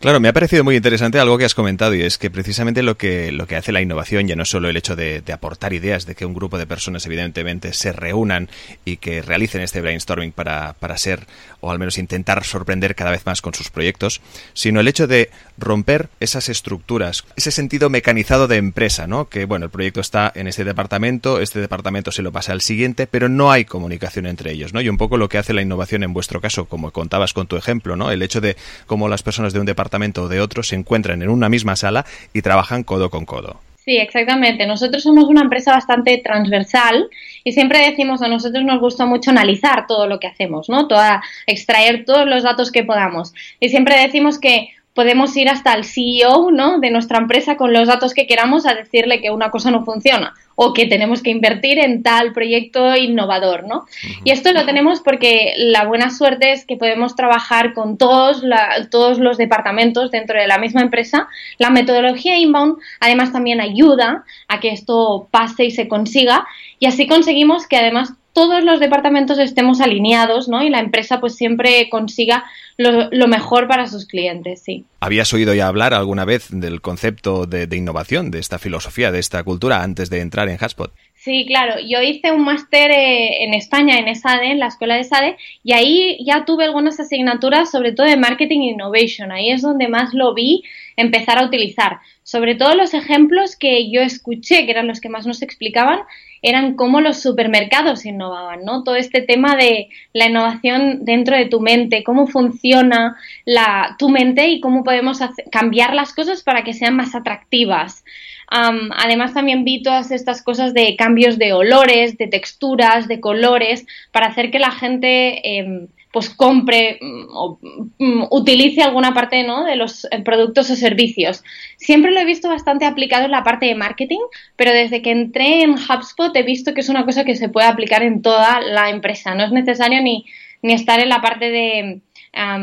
Claro, 0.00 0.20
me 0.20 0.28
ha 0.28 0.32
parecido 0.32 0.64
muy 0.64 0.76
interesante 0.76 1.18
algo 1.18 1.38
que 1.38 1.44
has 1.44 1.54
comentado 1.54 1.94
y 1.94 2.02
es 2.02 2.18
que 2.18 2.30
precisamente 2.30 2.82
lo 2.82 2.96
que, 2.96 3.32
lo 3.32 3.46
que 3.46 3.56
hace 3.56 3.72
la 3.72 3.80
innovación 3.80 4.26
ya 4.26 4.36
no 4.36 4.44
solo 4.44 4.68
el 4.68 4.76
hecho 4.76 4.96
de, 4.96 5.22
aportar 5.32 5.72
ideas, 5.72 6.06
de 6.06 6.14
que 6.14 6.26
un 6.26 6.34
grupo 6.34 6.58
de 6.58 6.66
personas 6.66 7.06
evidentemente 7.06 7.72
se 7.72 7.92
reúnan 7.92 8.48
y 8.84 8.96
que 8.96 9.22
realicen 9.22 9.60
este 9.62 9.80
brainstorming 9.80 10.32
para, 10.32 10.74
para 10.74 10.98
ser 10.98 11.26
o 11.60 11.70
al 11.70 11.78
menos 11.78 11.98
intentar 11.98 12.44
sorprender 12.44 12.94
cada 12.94 13.10
vez 13.10 13.24
más 13.26 13.42
con 13.42 13.54
sus 13.54 13.70
proyectos, 13.70 14.20
sino 14.54 14.80
el 14.80 14.88
hecho 14.88 15.06
de 15.06 15.30
romper 15.58 16.08
esas 16.20 16.48
estructuras, 16.48 17.24
ese 17.36 17.50
sentido 17.50 17.90
mecanizado 17.90 18.48
de 18.48 18.56
empresa, 18.56 19.06
¿no? 19.06 19.28
Que 19.28 19.44
bueno, 19.44 19.66
el 19.66 19.70
proyecto 19.70 20.00
está 20.00 20.32
en 20.34 20.46
este 20.46 20.64
departamento, 20.64 21.40
este 21.40 21.60
departamento 21.60 22.12
se 22.12 22.22
lo 22.22 22.32
pasa 22.32 22.52
al 22.52 22.62
siguiente, 22.62 23.06
pero 23.06 23.28
no 23.28 23.52
hay 23.52 23.64
comunicación 23.64 24.26
entre 24.26 24.52
ellos, 24.52 24.72
¿no? 24.72 24.80
Y 24.80 24.88
un 24.88 24.96
poco 24.96 25.16
lo 25.16 25.28
que 25.28 25.38
hace 25.38 25.52
la 25.52 25.62
innovación 25.62 26.02
en 26.02 26.12
vuestro 26.12 26.40
caso, 26.40 26.64
como 26.64 26.90
contabas 26.90 27.32
con 27.32 27.46
tu 27.46 27.56
ejemplo, 27.56 27.96
¿no? 27.96 28.10
El 28.10 28.22
hecho 28.22 28.40
de 28.40 28.56
cómo 28.86 29.08
las 29.08 29.22
personas 29.22 29.52
de 29.52 29.59
un 29.60 29.66
departamento 29.66 30.24
o 30.24 30.28
de 30.28 30.40
otro 30.40 30.62
se 30.62 30.76
encuentran 30.76 31.22
en 31.22 31.28
una 31.28 31.48
misma 31.48 31.76
sala 31.76 32.04
y 32.32 32.42
trabajan 32.42 32.82
codo 32.82 33.10
con 33.10 33.24
codo. 33.24 33.60
Sí, 33.84 33.96
exactamente. 33.96 34.66
Nosotros 34.66 35.02
somos 35.02 35.24
una 35.24 35.40
empresa 35.40 35.72
bastante 35.72 36.18
transversal 36.18 37.08
y 37.44 37.52
siempre 37.52 37.80
decimos 37.88 38.20
a 38.20 38.28
nosotros 38.28 38.62
nos 38.62 38.78
gusta 38.78 39.06
mucho 39.06 39.30
analizar 39.30 39.86
todo 39.86 40.06
lo 40.06 40.20
que 40.20 40.26
hacemos, 40.26 40.68
¿no? 40.68 40.86
Toda, 40.86 41.22
extraer 41.46 42.04
todos 42.04 42.26
los 42.26 42.42
datos 42.42 42.70
que 42.70 42.84
podamos. 42.84 43.32
Y 43.58 43.70
siempre 43.70 43.98
decimos 43.98 44.38
que 44.38 44.68
podemos 45.00 45.34
ir 45.34 45.48
hasta 45.48 45.72
el 45.72 45.84
CEO 45.84 46.50
¿no? 46.50 46.78
de 46.78 46.90
nuestra 46.90 47.16
empresa 47.16 47.56
con 47.56 47.72
los 47.72 47.88
datos 47.88 48.12
que 48.12 48.26
queramos 48.26 48.66
a 48.66 48.74
decirle 48.74 49.22
que 49.22 49.30
una 49.30 49.50
cosa 49.50 49.70
no 49.70 49.82
funciona 49.82 50.34
o 50.56 50.74
que 50.74 50.84
tenemos 50.84 51.22
que 51.22 51.30
invertir 51.30 51.78
en 51.78 52.02
tal 52.02 52.34
proyecto 52.34 52.94
innovador, 52.94 53.66
¿no? 53.66 53.86
Y 54.24 54.30
esto 54.30 54.52
lo 54.52 54.66
tenemos 54.66 55.00
porque 55.00 55.54
la 55.56 55.86
buena 55.86 56.10
suerte 56.10 56.52
es 56.52 56.66
que 56.66 56.76
podemos 56.76 57.16
trabajar 57.16 57.72
con 57.72 57.96
todos, 57.96 58.42
todos 58.90 59.18
los 59.18 59.38
departamentos 59.38 60.10
dentro 60.10 60.38
de 60.38 60.46
la 60.46 60.58
misma 60.58 60.82
empresa. 60.82 61.28
La 61.56 61.70
metodología 61.70 62.36
inbound 62.36 62.76
además 63.00 63.32
también 63.32 63.62
ayuda 63.62 64.24
a 64.48 64.60
que 64.60 64.68
esto 64.68 65.28
pase 65.30 65.64
y 65.64 65.70
se 65.70 65.88
consiga 65.88 66.46
y 66.78 66.84
así 66.84 67.06
conseguimos 67.06 67.66
que 67.66 67.78
además 67.78 68.12
todos 68.32 68.62
los 68.64 68.80
departamentos 68.80 69.38
estemos 69.38 69.80
alineados, 69.80 70.48
¿no? 70.48 70.62
Y 70.62 70.70
la 70.70 70.80
empresa 70.80 71.20
pues 71.20 71.34
siempre 71.34 71.88
consiga 71.90 72.44
lo, 72.76 73.28
mejor 73.28 73.68
para 73.68 73.86
sus 73.86 74.06
clientes, 74.06 74.62
sí. 74.62 74.84
¿Habías 75.00 75.32
oído 75.34 75.52
ya 75.54 75.66
hablar 75.66 75.92
alguna 75.92 76.24
vez 76.24 76.48
del 76.50 76.80
concepto 76.80 77.46
de, 77.46 77.68
innovación, 77.76 78.30
de 78.30 78.38
esta 78.38 78.58
filosofía, 78.58 79.12
de 79.12 79.18
esta 79.18 79.42
cultura, 79.42 79.82
antes 79.82 80.08
de 80.10 80.20
entrar 80.20 80.48
en 80.48 80.56
Hotspot? 80.56 80.92
Sí, 81.14 81.44
claro. 81.46 81.74
Yo 81.86 82.00
hice 82.00 82.32
un 82.32 82.42
máster 82.42 82.90
eh, 82.90 83.44
en 83.44 83.52
España, 83.52 83.98
en 83.98 84.08
ESADE, 84.08 84.52
en 84.52 84.58
la 84.58 84.68
escuela 84.68 84.94
de 84.94 85.00
ESADE, 85.00 85.36
y 85.62 85.74
ahí 85.74 86.18
ya 86.24 86.46
tuve 86.46 86.64
algunas 86.64 86.98
asignaturas, 86.98 87.70
sobre 87.70 87.92
todo 87.92 88.06
de 88.06 88.16
Marketing 88.16 88.60
e 88.60 88.70
Innovation. 88.70 89.30
Ahí 89.30 89.50
es 89.50 89.60
donde 89.60 89.88
más 89.88 90.14
lo 90.14 90.32
vi 90.32 90.62
empezar 90.96 91.36
a 91.36 91.44
utilizar. 91.44 91.98
Sobre 92.22 92.54
todo 92.54 92.74
los 92.74 92.94
ejemplos 92.94 93.56
que 93.56 93.90
yo 93.90 94.00
escuché, 94.00 94.64
que 94.64 94.70
eran 94.70 94.86
los 94.86 95.00
que 95.00 95.10
más 95.10 95.26
nos 95.26 95.42
explicaban, 95.42 96.00
eran 96.42 96.74
cómo 96.74 97.00
los 97.00 97.20
supermercados 97.20 98.06
innovaban, 98.06 98.64
¿no? 98.64 98.82
Todo 98.82 98.96
este 98.96 99.22
tema 99.22 99.56
de 99.56 99.88
la 100.12 100.26
innovación 100.26 101.04
dentro 101.04 101.36
de 101.36 101.46
tu 101.46 101.60
mente, 101.60 102.02
cómo 102.02 102.26
funciona 102.26 103.16
la, 103.44 103.96
tu 103.98 104.08
mente 104.08 104.48
y 104.48 104.60
cómo 104.60 104.84
podemos 104.84 105.18
cambiar 105.50 105.94
las 105.94 106.14
cosas 106.14 106.42
para 106.42 106.64
que 106.64 106.74
sean 106.74 106.96
más 106.96 107.14
atractivas. 107.14 108.04
además 108.50 109.32
también 109.32 109.64
vi 109.64 109.82
todas 109.82 110.10
estas 110.10 110.42
cosas 110.42 110.74
de 110.74 110.96
cambios 110.96 111.38
de 111.38 111.52
olores, 111.52 112.18
de 112.18 112.26
texturas, 112.26 113.06
de 113.06 113.20
colores, 113.20 113.86
para 114.10 114.26
hacer 114.26 114.50
que 114.50 114.58
la 114.58 114.72
gente 114.72 115.58
em, 115.58 115.86
pues 116.12 116.30
compre 116.30 116.98
mm, 117.00 117.24
o 117.30 117.58
mm, 117.98 118.24
utilice 118.30 118.82
alguna 118.82 119.14
parte 119.14 119.44
¿no? 119.44 119.64
de 119.64 119.76
los 119.76 120.06
eh, 120.06 120.20
productos 120.24 120.70
o 120.70 120.76
servicios. 120.76 121.44
Siempre 121.76 122.10
lo 122.10 122.20
he 122.20 122.24
visto 122.24 122.48
bastante 122.48 122.84
aplicado 122.84 123.24
en 123.24 123.30
la 123.30 123.44
parte 123.44 123.66
de 123.66 123.74
marketing, 123.74 124.20
pero 124.56 124.72
desde 124.72 125.02
que 125.02 125.12
entré 125.12 125.62
en 125.62 125.74
HubSpot 125.74 126.34
he 126.34 126.42
visto 126.42 126.74
que 126.74 126.80
es 126.80 126.88
una 126.88 127.04
cosa 127.04 127.24
que 127.24 127.36
se 127.36 127.48
puede 127.48 127.68
aplicar 127.68 128.02
en 128.02 128.22
toda 128.22 128.60
la 128.60 128.90
empresa. 128.90 129.34
No 129.34 129.44
es 129.44 129.52
necesario 129.52 130.02
ni, 130.02 130.24
ni 130.62 130.72
estar 130.72 131.00
en 131.00 131.08
la 131.08 131.20
parte 131.20 131.50
de 131.50 132.00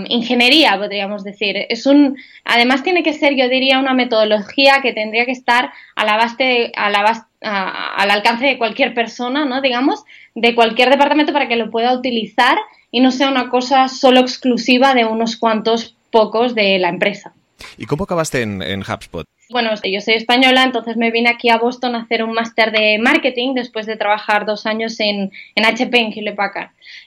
ingeniería, 0.07 0.77
podríamos 0.77 1.23
decir. 1.23 1.57
Es 1.69 1.85
un, 1.85 2.17
además 2.45 2.83
tiene 2.83 3.03
que 3.03 3.13
ser, 3.13 3.35
yo 3.35 3.49
diría, 3.49 3.79
una 3.79 3.93
metodología 3.93 4.81
que 4.81 4.93
tendría 4.93 5.25
que 5.25 5.31
estar 5.31 5.71
a 5.95 6.05
la 6.05 6.15
base, 6.15 6.71
a 6.75 6.89
la 6.89 7.27
al 7.41 8.09
alcance 8.09 8.45
de 8.45 8.57
cualquier 8.57 8.93
persona, 8.93 9.45
¿no? 9.45 9.61
Digamos, 9.61 10.03
de 10.37 10.53
cualquier 10.53 10.91
departamento 10.91 11.33
para 11.33 11.47
que 11.47 11.55
lo 11.55 11.71
pueda 11.71 11.93
utilizar 11.93 12.59
y 12.91 12.99
no 12.99 13.11
sea 13.11 13.29
una 13.29 13.49
cosa 13.49 13.87
solo 13.87 14.19
exclusiva 14.19 14.93
de 14.93 15.03
unos 15.03 15.35
cuantos 15.35 15.95
pocos 16.11 16.53
de 16.53 16.77
la 16.77 16.89
empresa. 16.89 17.33
¿Y 17.75 17.85
cómo 17.85 18.03
acabaste 18.03 18.43
en, 18.43 18.81
HubSpot? 18.81 19.25
Bueno, 19.49 19.69
yo 19.81 20.01
soy 20.01 20.15
española, 20.15 20.63
entonces 20.63 20.97
me 20.97 21.09
vine 21.09 21.29
aquí 21.29 21.49
a 21.49 21.57
Boston 21.57 21.95
a 21.95 22.01
hacer 22.01 22.21
un 22.21 22.33
máster 22.33 22.69
de 22.73 22.99
marketing 22.99 23.53
después 23.53 23.85
de 23.85 23.95
trabajar 23.95 24.45
dos 24.45 24.65
años 24.65 24.99
en, 24.99 25.31
en 25.55 25.65
HP, 25.65 25.97
en 25.97 26.11
Hewlett. 26.11 26.37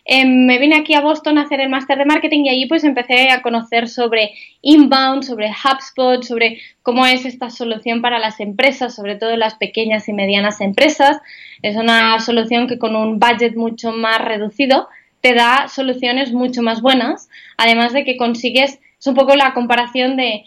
Em, 0.07 0.47
me 0.47 0.59
vine 0.59 0.77
aquí 0.77 0.95
a 0.95 1.03
Boston 1.03 1.37
a 1.37 1.43
hacer 1.43 1.61
el 1.61 1.69
máster 1.69 1.99
de 1.99 2.07
marketing 2.07 2.45
y 2.45 2.49
allí 2.49 2.67
pues 2.67 2.85
empecé 2.85 3.29
a 3.29 3.43
conocer 3.43 3.89
sobre 3.89 4.33
inbound, 4.63 5.23
sobre 5.23 5.51
HubSpot, 5.51 6.23
sobre 6.23 6.63
cómo 6.83 7.05
es 7.05 7.27
esta 7.27 7.51
solución 7.51 8.01
para 8.01 8.19
las 8.19 8.41
empresas, 8.41 8.95
sobre 8.95 9.17
todo 9.17 9.37
las 9.37 9.57
pequeñas 9.57 10.09
y 10.09 10.15
medianas 10.15 10.63
empresas. 10.63 11.19
Es 11.61 11.77
una 11.77 12.19
solución 12.21 12.69
que 12.69 12.79
con 12.79 12.97
un 12.97 13.19
budget 13.19 13.55
mucho 13.55 13.93
más 13.93 14.19
reducido 14.19 14.89
te 15.21 15.35
da 15.35 15.69
soluciones 15.69 16.33
mucho 16.33 16.63
más 16.63 16.81
buenas, 16.81 17.29
además 17.59 17.93
de 17.93 18.05
que 18.05 18.17
consigues, 18.17 18.81
es 18.99 19.07
un 19.07 19.15
poco 19.15 19.37
la 19.37 19.53
comparación 19.53 20.17
de 20.17 20.45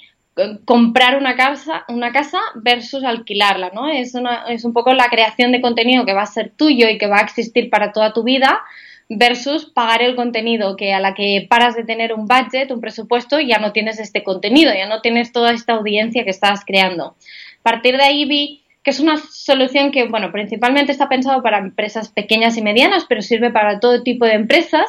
comprar 0.65 1.17
una 1.17 1.35
casa, 1.35 1.85
una 1.89 2.11
casa 2.11 2.39
versus 2.55 3.03
alquilarla, 3.03 3.71
¿no? 3.73 3.87
Es, 3.87 4.15
una, 4.15 4.45
es 4.49 4.65
un 4.65 4.73
poco 4.73 4.93
la 4.93 5.09
creación 5.09 5.51
de 5.51 5.61
contenido 5.61 6.05
que 6.05 6.13
va 6.13 6.23
a 6.23 6.27
ser 6.27 6.51
tuyo 6.55 6.89
y 6.89 6.97
que 6.97 7.07
va 7.07 7.17
a 7.17 7.23
existir 7.23 7.69
para 7.69 7.91
toda 7.91 8.13
tu 8.13 8.23
vida 8.23 8.61
versus 9.09 9.65
pagar 9.65 10.01
el 10.01 10.15
contenido 10.15 10.75
que 10.75 10.93
a 10.93 10.99
la 10.99 11.13
que 11.13 11.45
paras 11.47 11.75
de 11.75 11.83
tener 11.83 12.13
un 12.13 12.25
budget, 12.25 12.71
un 12.71 12.81
presupuesto, 12.81 13.39
ya 13.39 13.59
no 13.59 13.73
tienes 13.73 13.99
este 13.99 14.23
contenido, 14.23 14.73
ya 14.73 14.87
no 14.87 15.01
tienes 15.01 15.31
toda 15.31 15.51
esta 15.51 15.73
audiencia 15.73 16.23
que 16.23 16.31
estás 16.31 16.65
creando. 16.65 17.15
A 17.59 17.63
partir 17.63 17.97
de 17.97 18.03
ahí 18.03 18.25
vi 18.25 18.62
que 18.83 18.91
es 18.91 18.99
una 18.99 19.17
solución 19.17 19.91
que, 19.91 20.07
bueno, 20.07 20.31
principalmente 20.31 20.91
está 20.91 21.07
pensado 21.07 21.41
para 21.41 21.57
empresas 21.57 22.09
pequeñas 22.09 22.57
y 22.57 22.61
medianas, 22.61 23.05
pero 23.07 23.21
sirve 23.21 23.49
para 23.49 23.79
todo 23.79 24.03
tipo 24.03 24.25
de 24.25 24.33
empresas. 24.33 24.85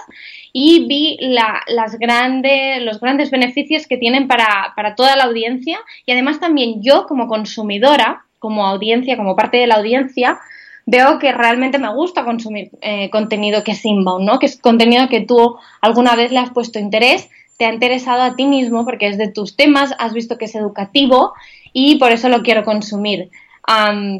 Y 0.52 0.86
vi 0.86 1.16
las 1.20 1.96
grandes, 1.98 2.82
los 2.82 3.00
grandes 3.00 3.30
beneficios 3.30 3.86
que 3.86 3.96
tienen 3.96 4.26
para, 4.26 4.72
para 4.74 4.96
toda 4.96 5.14
la 5.14 5.24
audiencia. 5.24 5.78
Y 6.06 6.12
además 6.12 6.40
también 6.40 6.82
yo 6.82 7.06
como 7.06 7.28
consumidora, 7.28 8.24
como 8.40 8.66
audiencia, 8.66 9.16
como 9.16 9.36
parte 9.36 9.58
de 9.58 9.68
la 9.68 9.76
audiencia, 9.76 10.40
veo 10.86 11.20
que 11.20 11.32
realmente 11.32 11.78
me 11.78 11.92
gusta 11.94 12.24
consumir 12.24 12.70
eh, 12.80 13.10
contenido 13.10 13.62
que 13.62 13.72
es 13.72 13.84
inbound, 13.84 14.26
¿no? 14.26 14.38
Que 14.40 14.46
es 14.46 14.60
contenido 14.60 15.08
que 15.08 15.20
tú 15.20 15.56
alguna 15.80 16.16
vez 16.16 16.32
le 16.32 16.40
has 16.40 16.50
puesto 16.50 16.80
interés, 16.80 17.30
te 17.58 17.66
ha 17.66 17.72
interesado 17.72 18.22
a 18.22 18.34
ti 18.34 18.46
mismo 18.46 18.84
porque 18.84 19.06
es 19.06 19.18
de 19.18 19.28
tus 19.28 19.56
temas, 19.56 19.94
has 19.98 20.12
visto 20.12 20.36
que 20.36 20.46
es 20.46 20.54
educativo 20.54 21.32
y 21.72 21.98
por 21.98 22.12
eso 22.12 22.28
lo 22.28 22.42
quiero 22.42 22.64
consumir 22.64 23.30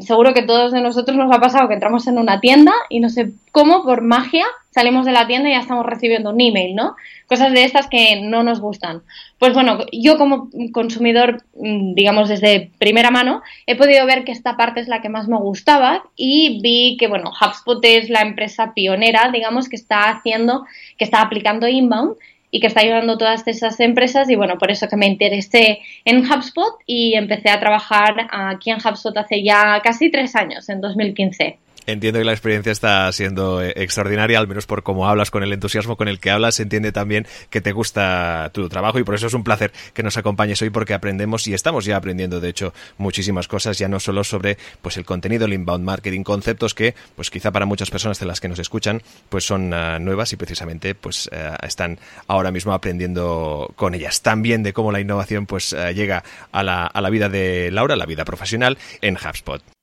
seguro 0.01 0.33
que 0.33 0.41
todos 0.41 0.71
de 0.71 0.81
nosotros 0.81 1.17
nos 1.17 1.31
ha 1.31 1.39
pasado 1.39 1.67
que 1.67 1.75
entramos 1.75 2.07
en 2.07 2.17
una 2.17 2.39
tienda 2.39 2.73
y 2.89 2.99
no 2.99 3.09
sé 3.09 3.33
cómo, 3.51 3.83
por 3.83 4.01
magia, 4.01 4.45
salimos 4.71 5.05
de 5.05 5.11
la 5.11 5.27
tienda 5.27 5.49
y 5.49 5.53
ya 5.53 5.59
estamos 5.59 5.85
recibiendo 5.85 6.31
un 6.31 6.41
email, 6.41 6.75
¿no? 6.75 6.95
Cosas 7.27 7.53
de 7.53 7.63
estas 7.63 7.87
que 7.87 8.21
no 8.21 8.43
nos 8.43 8.59
gustan. 8.59 9.03
Pues 9.39 9.53
bueno, 9.53 9.79
yo 9.91 10.17
como 10.17 10.49
consumidor, 10.73 11.43
mm, 11.55 11.93
digamos 11.93 12.27
desde 12.27 12.71
primera 12.79 13.11
mano, 13.11 13.41
he 13.67 13.75
podido 13.75 14.05
ver 14.05 14.25
que 14.25 14.31
esta 14.31 14.57
parte 14.57 14.81
es 14.81 14.87
la 14.87 15.01
que 15.01 15.09
más 15.09 15.27
me 15.27 15.37
gustaba 15.37 16.03
y 16.15 16.59
vi 16.61 16.97
que, 16.99 17.07
bueno, 17.07 17.31
HubSpot 17.31 17.79
es 17.85 18.09
la 18.09 18.21
empresa 18.21 18.73
pionera, 18.73 19.29
digamos, 19.31 19.69
que 19.69 19.75
está 19.75 20.09
haciendo, 20.09 20.65
que 20.97 21.05
está 21.05 21.21
aplicando 21.21 21.67
inbound 21.67 22.15
y 22.55 22.61
que 22.61 22.67
está 22.67 22.79
ayudando 22.79 23.13
a 23.13 23.17
todas 23.17 23.45
esas 23.49 23.77
empresas 23.81 24.29
y 24.29 24.35
bueno, 24.35 24.57
por 24.57 24.71
eso 24.71 24.87
que 24.87 24.95
me 24.95 25.07
interesé 25.07 25.79
en 26.05 26.19
HubSpot 26.19 26.75
y 26.85 27.15
empecé 27.15 27.49
a 27.49 27.59
trabajar 27.59 28.29
aquí 28.31 28.71
en 28.71 28.77
HubSpot 28.77 29.17
hace 29.17 29.43
ya 29.43 29.81
casi 29.83 30.09
tres 30.09 30.37
años, 30.37 30.69
en 30.69 30.79
2015. 30.79 31.59
Entiendo 31.87 32.19
que 32.19 32.25
la 32.25 32.31
experiencia 32.31 32.71
está 32.71 33.11
siendo 33.11 33.61
eh, 33.61 33.73
extraordinaria, 33.75 34.39
al 34.39 34.47
menos 34.47 34.65
por 34.65 34.81
cómo 34.81 35.07
hablas, 35.07 35.29
con 35.29 35.43
el 35.43 35.53
entusiasmo 35.53 35.95
con 35.97 36.07
el 36.07 36.19
que 36.19 36.31
hablas, 36.31 36.55
se 36.55 36.63
entiende 36.63 36.91
también 36.91 37.27
que 37.51 37.61
te 37.61 37.71
gusta 37.73 38.49
tu 38.53 38.67
trabajo 38.69 38.97
y 38.97 39.03
por 39.03 39.13
eso 39.13 39.27
es 39.27 39.33
un 39.35 39.43
placer 39.43 39.71
que 39.93 40.01
nos 40.01 40.17
acompañes 40.17 40.61
hoy 40.63 40.71
porque 40.71 40.95
aprendemos 40.95 41.47
y 41.47 41.53
estamos 41.53 41.85
ya 41.85 41.97
aprendiendo, 41.97 42.39
de 42.39 42.49
hecho, 42.49 42.73
muchísimas 42.97 43.47
cosas, 43.47 43.77
ya 43.77 43.87
no 43.87 43.99
solo 43.99 44.23
sobre 44.23 44.57
pues 44.81 44.97
el 44.97 45.05
contenido, 45.05 45.45
el 45.45 45.53
inbound 45.53 45.85
marketing, 45.85 46.23
conceptos 46.23 46.73
que, 46.73 46.95
pues 47.15 47.29
quizá 47.29 47.51
para 47.51 47.67
muchas 47.67 47.91
personas 47.91 48.19
de 48.19 48.25
las 48.25 48.41
que 48.41 48.47
nos 48.47 48.57
escuchan, 48.57 49.03
pues 49.29 49.45
son 49.45 49.71
ah, 49.71 49.99
nuevas 49.99 50.33
y 50.33 50.37
precisamente 50.37 50.95
pues 50.95 51.29
eh, 51.31 51.51
están 51.61 51.99
ahora 52.27 52.49
mismo 52.49 52.73
aprendiendo 52.73 53.71
con 53.75 53.93
ellas. 53.93 54.23
También 54.23 54.63
de 54.63 54.73
cómo 54.73 54.91
la 54.91 55.01
innovación 55.01 55.45
pues 55.45 55.73
eh, 55.73 55.93
llega 55.93 56.23
a 56.51 56.63
la, 56.63 56.87
a 56.87 57.01
la 57.01 57.09
vida 57.11 57.29
de 57.29 57.69
Laura, 57.71 57.95
la 57.95 58.07
vida 58.07 58.25
profesional 58.25 58.79
en 59.01 59.17
HubSpot. 59.17 59.74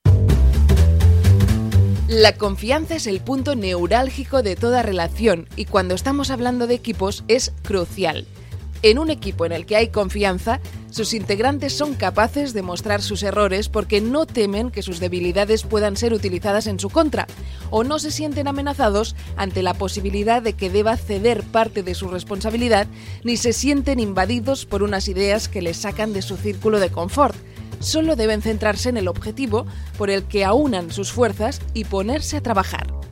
La 2.12 2.34
confianza 2.34 2.94
es 2.94 3.06
el 3.06 3.22
punto 3.22 3.54
neurálgico 3.54 4.42
de 4.42 4.54
toda 4.54 4.82
relación 4.82 5.48
y 5.56 5.64
cuando 5.64 5.94
estamos 5.94 6.30
hablando 6.30 6.66
de 6.66 6.74
equipos 6.74 7.24
es 7.26 7.54
crucial. 7.62 8.26
En 8.82 8.98
un 8.98 9.08
equipo 9.08 9.46
en 9.46 9.52
el 9.52 9.64
que 9.64 9.76
hay 9.76 9.88
confianza, 9.88 10.60
sus 10.90 11.14
integrantes 11.14 11.72
son 11.72 11.94
capaces 11.94 12.52
de 12.52 12.60
mostrar 12.60 13.00
sus 13.00 13.22
errores 13.22 13.70
porque 13.70 14.02
no 14.02 14.26
temen 14.26 14.70
que 14.70 14.82
sus 14.82 15.00
debilidades 15.00 15.62
puedan 15.62 15.96
ser 15.96 16.12
utilizadas 16.12 16.66
en 16.66 16.78
su 16.78 16.90
contra, 16.90 17.26
o 17.70 17.82
no 17.82 17.98
se 17.98 18.10
sienten 18.10 18.46
amenazados 18.46 19.16
ante 19.36 19.62
la 19.62 19.72
posibilidad 19.72 20.42
de 20.42 20.52
que 20.52 20.68
deba 20.68 20.98
ceder 20.98 21.42
parte 21.42 21.82
de 21.82 21.94
su 21.94 22.08
responsabilidad, 22.08 22.88
ni 23.24 23.38
se 23.38 23.54
sienten 23.54 24.00
invadidos 24.00 24.66
por 24.66 24.82
unas 24.82 25.08
ideas 25.08 25.48
que 25.48 25.62
les 25.62 25.78
sacan 25.78 26.12
de 26.12 26.20
su 26.20 26.36
círculo 26.36 26.78
de 26.78 26.90
confort 26.90 27.36
solo 27.82 28.16
deben 28.16 28.42
centrarse 28.42 28.88
en 28.88 28.96
el 28.96 29.08
objetivo 29.08 29.66
por 29.98 30.10
el 30.10 30.24
que 30.24 30.44
aunan 30.44 30.90
sus 30.90 31.12
fuerzas 31.12 31.60
y 31.74 31.84
ponerse 31.84 32.36
a 32.36 32.42
trabajar. 32.42 33.02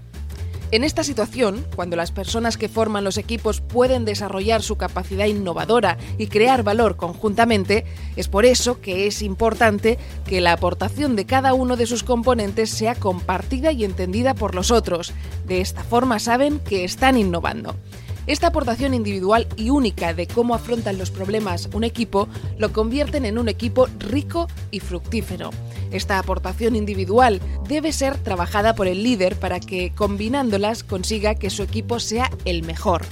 En 0.72 0.84
esta 0.84 1.02
situación, 1.02 1.66
cuando 1.74 1.96
las 1.96 2.12
personas 2.12 2.56
que 2.56 2.68
forman 2.68 3.02
los 3.02 3.18
equipos 3.18 3.60
pueden 3.60 4.04
desarrollar 4.04 4.62
su 4.62 4.76
capacidad 4.76 5.26
innovadora 5.26 5.98
y 6.16 6.28
crear 6.28 6.62
valor 6.62 6.96
conjuntamente, 6.96 7.84
es 8.14 8.28
por 8.28 8.44
eso 8.44 8.80
que 8.80 9.08
es 9.08 9.20
importante 9.20 9.98
que 10.26 10.40
la 10.40 10.52
aportación 10.52 11.16
de 11.16 11.26
cada 11.26 11.54
uno 11.54 11.76
de 11.76 11.86
sus 11.86 12.04
componentes 12.04 12.70
sea 12.70 12.94
compartida 12.94 13.72
y 13.72 13.84
entendida 13.84 14.34
por 14.34 14.54
los 14.54 14.70
otros. 14.70 15.12
De 15.44 15.60
esta 15.60 15.82
forma 15.82 16.20
saben 16.20 16.60
que 16.60 16.84
están 16.84 17.16
innovando. 17.18 17.74
Esta 18.30 18.46
aportación 18.46 18.94
individual 18.94 19.48
y 19.56 19.70
única 19.70 20.14
de 20.14 20.28
cómo 20.28 20.54
afrontan 20.54 20.98
los 20.98 21.10
problemas 21.10 21.68
un 21.72 21.82
equipo 21.82 22.28
lo 22.58 22.72
convierten 22.72 23.24
en 23.24 23.38
un 23.38 23.48
equipo 23.48 23.88
rico 23.98 24.46
y 24.70 24.78
fructífero. 24.78 25.50
Esta 25.90 26.16
aportación 26.16 26.76
individual 26.76 27.40
debe 27.68 27.92
ser 27.92 28.16
trabajada 28.18 28.76
por 28.76 28.86
el 28.86 29.02
líder 29.02 29.34
para 29.34 29.58
que, 29.58 29.92
combinándolas, 29.96 30.84
consiga 30.84 31.34
que 31.34 31.50
su 31.50 31.64
equipo 31.64 31.98
sea 31.98 32.30
el 32.44 32.62
mejor. 32.62 33.02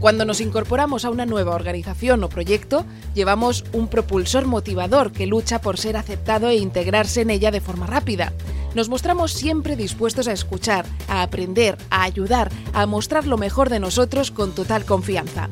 Cuando 0.00 0.24
nos 0.24 0.40
incorporamos 0.40 1.04
a 1.04 1.10
una 1.10 1.24
nueva 1.24 1.54
organización 1.54 2.24
o 2.24 2.28
proyecto, 2.28 2.84
llevamos 3.14 3.64
un 3.72 3.86
propulsor 3.86 4.46
motivador 4.46 5.12
que 5.12 5.28
lucha 5.28 5.60
por 5.60 5.78
ser 5.78 5.96
aceptado 5.96 6.48
e 6.48 6.56
integrarse 6.56 7.20
en 7.20 7.30
ella 7.30 7.52
de 7.52 7.60
forma 7.60 7.86
rápida. 7.86 8.32
Nos 8.74 8.88
mostramos 8.88 9.32
siempre 9.32 9.76
dispuestos 9.76 10.28
a 10.28 10.32
escuchar, 10.32 10.86
a 11.08 11.22
aprender, 11.22 11.76
a 11.90 12.04
ayudar, 12.04 12.50
a 12.72 12.86
mostrar 12.86 13.26
lo 13.26 13.36
mejor 13.36 13.68
de 13.68 13.80
nosotros 13.80 14.30
con 14.30 14.54
total 14.54 14.86
confianza. 14.86 15.50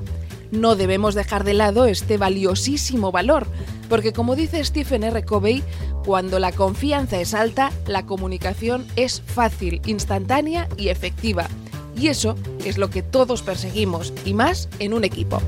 No 0.50 0.74
debemos 0.74 1.14
dejar 1.14 1.44
de 1.44 1.54
lado 1.54 1.84
este 1.84 2.16
valiosísimo 2.16 3.12
valor, 3.12 3.46
porque 3.88 4.12
como 4.12 4.36
dice 4.36 4.64
Stephen 4.64 5.04
R. 5.04 5.24
Covey, 5.24 5.62
cuando 6.04 6.38
la 6.38 6.52
confianza 6.52 7.20
es 7.20 7.34
alta, 7.34 7.70
la 7.86 8.06
comunicación 8.06 8.86
es 8.96 9.20
fácil, 9.20 9.82
instantánea 9.84 10.68
y 10.76 10.88
efectiva. 10.88 11.46
Y 11.96 12.08
eso 12.08 12.36
es 12.64 12.78
lo 12.78 12.88
que 12.88 13.02
todos 13.02 13.42
perseguimos, 13.42 14.14
y 14.24 14.32
más 14.32 14.68
en 14.78 14.94
un 14.94 15.04
equipo. 15.04 15.42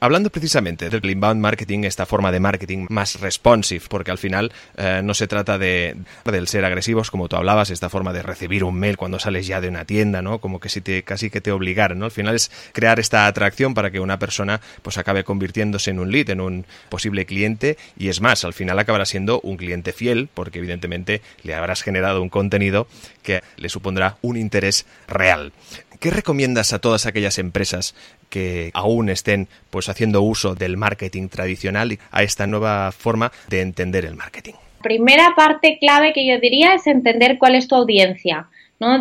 Hablando 0.00 0.30
precisamente 0.30 0.90
del 0.90 1.10
inbound 1.10 1.40
marketing, 1.40 1.84
esta 1.84 2.06
forma 2.06 2.32
de 2.32 2.40
marketing 2.40 2.86
más 2.90 3.20
responsive, 3.20 3.84
porque 3.88 4.10
al 4.10 4.18
final 4.18 4.52
eh, 4.76 5.00
no 5.02 5.14
se 5.14 5.26
trata 5.26 5.58
de 5.58 5.96
del 6.24 6.48
ser 6.48 6.64
agresivos, 6.64 7.10
como 7.10 7.28
tú 7.28 7.36
hablabas, 7.36 7.70
esta 7.70 7.88
forma 7.88 8.12
de 8.12 8.22
recibir 8.22 8.64
un 8.64 8.78
mail 8.78 8.96
cuando 8.96 9.18
sales 9.18 9.46
ya 9.46 9.60
de 9.60 9.68
una 9.68 9.84
tienda, 9.84 10.22
¿no? 10.22 10.40
Como 10.40 10.60
que 10.60 10.68
si 10.68 10.80
te, 10.80 11.02
casi 11.02 11.30
que 11.30 11.40
te 11.40 11.52
obligaran, 11.52 11.98
¿no? 11.98 12.06
Al 12.06 12.10
final 12.10 12.34
es 12.34 12.50
crear 12.72 12.98
esta 12.98 13.26
atracción 13.26 13.74
para 13.74 13.90
que 13.90 14.00
una 14.00 14.18
persona 14.18 14.60
pues 14.82 14.98
acabe 14.98 15.24
convirtiéndose 15.24 15.90
en 15.90 15.98
un 15.98 16.10
lead, 16.10 16.30
en 16.30 16.40
un 16.40 16.66
posible 16.88 17.26
cliente, 17.26 17.76
y 17.96 18.08
es 18.08 18.20
más, 18.20 18.44
al 18.44 18.54
final 18.54 18.78
acabará 18.78 19.04
siendo 19.04 19.40
un 19.40 19.56
cliente 19.56 19.92
fiel, 19.92 20.28
porque 20.32 20.58
evidentemente 20.58 21.22
le 21.42 21.54
habrás 21.54 21.82
generado 21.82 22.22
un 22.22 22.28
contenido 22.28 22.86
que 23.22 23.42
le 23.56 23.68
supondrá 23.68 24.16
un 24.22 24.36
interés 24.36 24.86
real. 25.06 25.52
¿Qué 26.00 26.10
recomiendas 26.10 26.72
a 26.72 26.80
todas 26.80 27.06
aquellas 27.06 27.38
empresas 27.38 27.94
que 28.30 28.70
aún 28.74 29.08
estén 29.08 29.48
pues 29.70 29.88
haciendo 29.88 30.22
uso 30.22 30.54
del 30.54 30.76
marketing 30.76 31.28
tradicional 31.28 31.92
y 31.92 31.98
a 32.10 32.22
esta 32.22 32.46
nueva 32.46 32.92
forma 32.92 33.32
de 33.48 33.60
entender 33.60 34.04
el 34.04 34.14
marketing? 34.14 34.54
Primera 34.82 35.34
parte 35.34 35.78
clave 35.80 36.12
que 36.12 36.26
yo 36.26 36.38
diría 36.40 36.74
es 36.74 36.86
entender 36.86 37.38
cuál 37.38 37.54
es 37.54 37.68
tu 37.68 37.74
audiencia. 37.74 38.48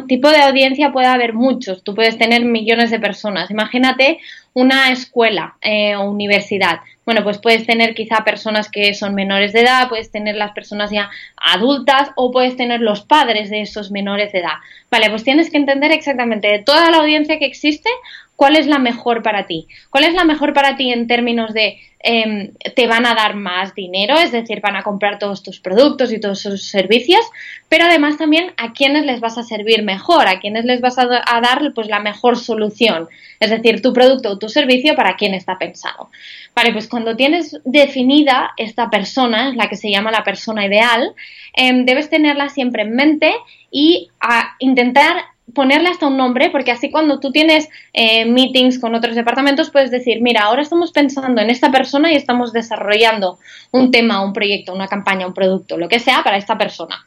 Tipo 0.08 0.30
de 0.30 0.42
audiencia 0.42 0.92
puede 0.92 1.08
haber 1.08 1.34
muchos, 1.34 1.84
tú 1.84 1.96
puedes 1.96 2.18
tener 2.18 2.46
millones 2.46 2.92
de 2.92 3.00
personas. 3.00 3.52
Imagínate 3.52 4.20
una 4.54 4.92
escuela 4.92 5.56
eh, 5.62 5.96
o 5.96 6.10
universidad. 6.10 6.80
Bueno, 7.06 7.24
pues 7.24 7.38
puedes 7.40 7.66
tener 7.66 7.94
quizá 7.96 8.24
personas 8.24 8.70
que 8.70 8.94
son 8.94 9.14
menores 9.14 9.52
de 9.52 9.62
edad, 9.62 9.90
puedes 9.90 10.10
tener 10.10 10.36
las 10.36 10.52
personas 10.52 10.90
ya 10.90 11.10
adultas 11.36 12.12
o 12.16 12.32
puedes 12.32 12.56
tener 12.56 12.80
los 12.80 13.02
padres 13.02 13.50
de 13.50 13.62
esos 13.62 13.92
menores 13.92 14.32
de 14.32 14.40
edad. 14.40 14.58
Vale, 14.90 15.10
pues 15.10 15.24
tienes 15.24 15.50
que 15.50 15.58
entender 15.58 15.92
exactamente 15.92 16.48
de 16.48 16.60
toda 16.60 16.90
la 16.92 16.98
audiencia 16.98 17.40
que 17.40 17.46
existe, 17.46 17.90
cuál 18.36 18.56
es 18.56 18.68
la 18.68 18.80
mejor 18.80 19.24
para 19.24 19.46
ti. 19.46 19.68
¿Cuál 19.90 20.06
es 20.06 20.14
la 20.14 20.24
mejor 20.24 20.54
para 20.54 20.76
ti 20.76 20.92
en 20.92 21.08
términos 21.08 21.54
de 21.54 21.78
em, 22.06 22.52
te 22.76 22.88
van 22.88 23.06
a 23.06 23.16
dar 23.16 23.36
más 23.36 23.74
dinero, 23.76 24.18
es 24.18 24.34
decir, 24.34 24.60
van 24.60 24.76
a 24.76 24.84
comprar 24.84 25.20
todos 25.20 25.42
tus 25.42 25.62
productos 25.62 26.12
y 26.12 26.20
todos 26.20 26.42
sus 26.42 26.64
servicios, 26.64 27.22
pero 27.70 27.86
además 27.86 28.18
también 28.18 28.52
a 28.58 28.74
quiénes 28.74 29.06
les 29.06 29.22
vas 29.22 29.38
a 29.38 29.44
servir 29.44 29.84
mejor, 29.84 30.28
a 30.28 30.42
quiénes 30.42 30.66
les 30.66 30.82
vas 30.82 30.98
a, 30.98 31.06
dar 31.08 31.72
pues 31.74 31.88
la 31.88 32.02
mejor 32.02 32.38
solución, 32.38 33.08
es 33.40 33.52
decir, 33.52 33.82
tu 33.82 33.94
producto 33.94 34.32
o 34.32 34.38
tu 34.38 34.50
servicio 34.50 34.96
para 34.96 35.16
quién 35.16 35.34
está 35.34 35.58
pensado. 35.58 36.10
Vale, 36.54 36.74
pues 36.74 36.90
cuando 36.90 37.16
tienes 37.16 37.58
definida 37.64 38.52
esta 38.58 38.90
persona, 38.90 39.54
la 39.56 39.70
que 39.70 39.78
se 39.78 39.90
llama 39.90 40.12
la 40.12 40.26
persona 40.26 40.66
ideal, 40.66 41.14
em, 41.54 41.86
debes 41.86 42.10
tenerla 42.10 42.50
siempre 42.50 42.84
en 42.84 42.96
mente 42.96 43.34
y 43.72 44.10
a 44.20 44.56
intentar 44.60 45.33
ponerle 45.54 45.90
hasta 45.90 46.08
un 46.08 46.18
nombre, 46.18 46.50
porque 46.50 46.72
así 46.72 46.90
cuando 46.90 47.20
tú 47.20 47.32
tienes 47.32 47.70
eh, 47.94 48.26
meetings 48.26 48.80
con 48.80 48.96
otros 48.96 49.16
departamentos 49.16 49.70
puedes 49.72 49.92
decir, 49.92 50.22
mira, 50.22 50.44
ahora 50.44 50.62
estamos 50.62 50.92
pensando 50.92 51.42
en 51.42 51.50
esta 51.50 51.72
persona 51.72 52.12
y 52.12 52.16
estamos 52.16 52.54
desarrollando 52.54 53.40
un 53.72 53.92
tema, 53.92 54.24
un 54.24 54.34
proyecto, 54.34 54.74
una 54.74 54.88
campaña, 54.88 55.28
un 55.28 55.34
producto, 55.34 55.78
lo 55.78 55.90
que 55.90 56.00
sea 56.00 56.24
para 56.24 56.38
esta 56.38 56.58
persona. 56.58 57.06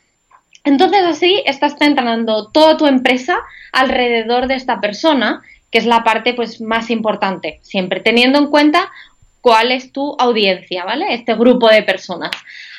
Entonces 0.65 1.05
así 1.05 1.43
estás 1.47 1.77
centrando 1.79 2.49
toda 2.49 2.77
tu 2.77 2.87
empresa 2.87 3.39
alrededor 3.73 4.49
de 4.49 4.57
esta 4.57 4.81
persona, 4.81 5.43
que 5.71 5.79
es 5.79 5.87
la 5.87 6.05
parte 6.05 6.35
pues 6.35 6.61
más 6.61 6.91
importante, 6.91 7.61
siempre 7.63 8.01
teniendo 8.01 8.39
en 8.39 8.47
cuenta 8.49 8.91
cuál 9.41 9.71
es 9.71 9.93
tu 9.93 10.17
audiencia, 10.19 10.85
¿vale? 10.85 11.15
Este 11.15 11.35
grupo 11.37 11.69
de 11.69 11.85
personas. 11.85 12.33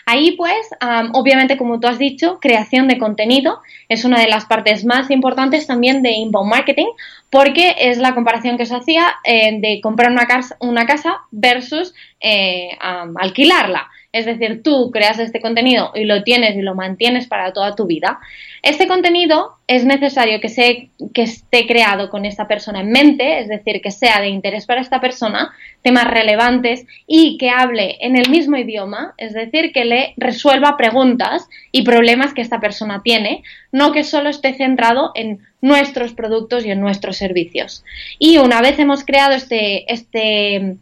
Ahí, 0.10 0.38
pues, 0.38 0.70
obviamente, 1.12 1.58
como 1.58 1.82
tú 1.82 1.88
has 1.90 2.00
dicho, 2.00 2.40
creación 2.40 2.88
de 2.88 2.98
contenido 2.98 3.60
es 3.90 4.06
una 4.06 4.22
de 4.22 4.30
las 4.30 4.46
partes 4.46 4.86
más 4.86 5.12
importantes 5.12 5.68
también 5.68 6.02
de 6.02 6.12
inbound 6.12 6.50
marketing, 6.50 6.86
porque 7.30 7.76
es 7.78 7.98
la 7.98 8.16
comparación 8.16 8.58
que 8.58 8.66
se 8.66 8.74
hacía 8.74 9.16
eh, 9.26 9.60
de 9.60 9.82
comprar 9.82 10.10
una 10.10 10.26
casa, 10.26 10.56
una 10.62 10.86
casa 10.86 11.18
versus 11.32 11.94
eh, 12.22 12.70
alquilarla. 13.18 13.90
Es 14.14 14.26
decir, 14.26 14.64
tú 14.64 14.90
creas 14.92 15.20
este 15.20 15.42
contenido 15.42 15.92
y 15.94 16.06
lo 16.06 16.24
tienes 16.24 16.56
y 16.56 16.62
lo 16.62 16.76
mantienes 16.76 17.28
para 17.28 17.52
toda 17.52 17.76
tu 17.76 17.86
vida. 17.86 18.20
Este 18.64 18.88
contenido 18.88 19.58
es 19.68 19.86
necesario 19.86 20.40
que, 20.40 20.50
se, 20.50 20.90
que 21.14 21.24
esté 21.24 21.68
creado 21.68 22.10
con 22.10 22.26
esta 22.26 22.48
persona 22.48 22.80
en 22.80 22.92
mente, 22.92 23.40
es 23.40 23.50
decir, 23.50 23.82
que 23.82 23.92
sea 23.92 24.22
de 24.22 24.30
interés 24.30 24.66
para 24.66 24.82
esta 24.82 25.02
persona, 25.02 25.54
temas 25.82 26.06
relevantes 26.06 26.86
y 27.06 27.38
que 27.38 27.50
hable 27.50 27.98
en 28.00 28.16
el 28.16 28.30
mismo 28.30 28.58
idioma, 28.58 29.14
es 29.18 29.34
decir, 29.34 29.72
que 29.74 29.86
le 29.86 30.14
resuelva 30.18 30.78
preguntas 30.78 31.48
y 31.72 31.84
problemas 31.84 32.34
que 32.34 32.42
esta 32.42 32.60
persona 32.60 33.02
tiene, 33.04 33.44
no 33.72 33.92
que 33.92 34.04
solo 34.04 34.30
esté 34.30 34.54
centrado 34.54 35.12
en 35.16 35.40
nuestros 35.62 36.14
productos 36.14 36.66
y 36.66 36.72
en 36.72 36.80
nuestros 36.80 37.18
servicios. 37.18 37.84
Y 38.20 38.38
una 38.38 38.62
vez 38.62 38.80
hemos 38.80 39.04
creado 39.04 39.36
este, 39.36 39.92
este 39.92 40.78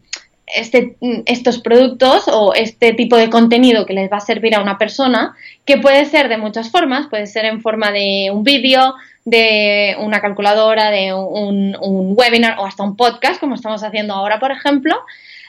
este, 0.46 0.96
estos 1.26 1.58
productos 1.58 2.28
o 2.28 2.54
este 2.54 2.92
tipo 2.94 3.16
de 3.16 3.30
contenido 3.30 3.84
que 3.84 3.94
les 3.94 4.10
va 4.10 4.18
a 4.18 4.20
servir 4.20 4.54
a 4.54 4.62
una 4.62 4.78
persona, 4.78 5.34
que 5.64 5.78
puede 5.78 6.04
ser 6.04 6.28
de 6.28 6.38
muchas 6.38 6.70
formas, 6.70 7.08
puede 7.08 7.26
ser 7.26 7.44
en 7.44 7.60
forma 7.60 7.90
de 7.90 8.30
un 8.32 8.44
vídeo, 8.44 8.94
de 9.24 9.96
una 9.98 10.20
calculadora, 10.20 10.90
de 10.90 11.12
un, 11.12 11.76
un, 11.80 12.14
webinar 12.16 12.58
o 12.58 12.64
hasta 12.66 12.84
un 12.84 12.96
podcast, 12.96 13.40
como 13.40 13.56
estamos 13.56 13.82
haciendo 13.82 14.14
ahora, 14.14 14.38
por 14.38 14.52
ejemplo. 14.52 14.94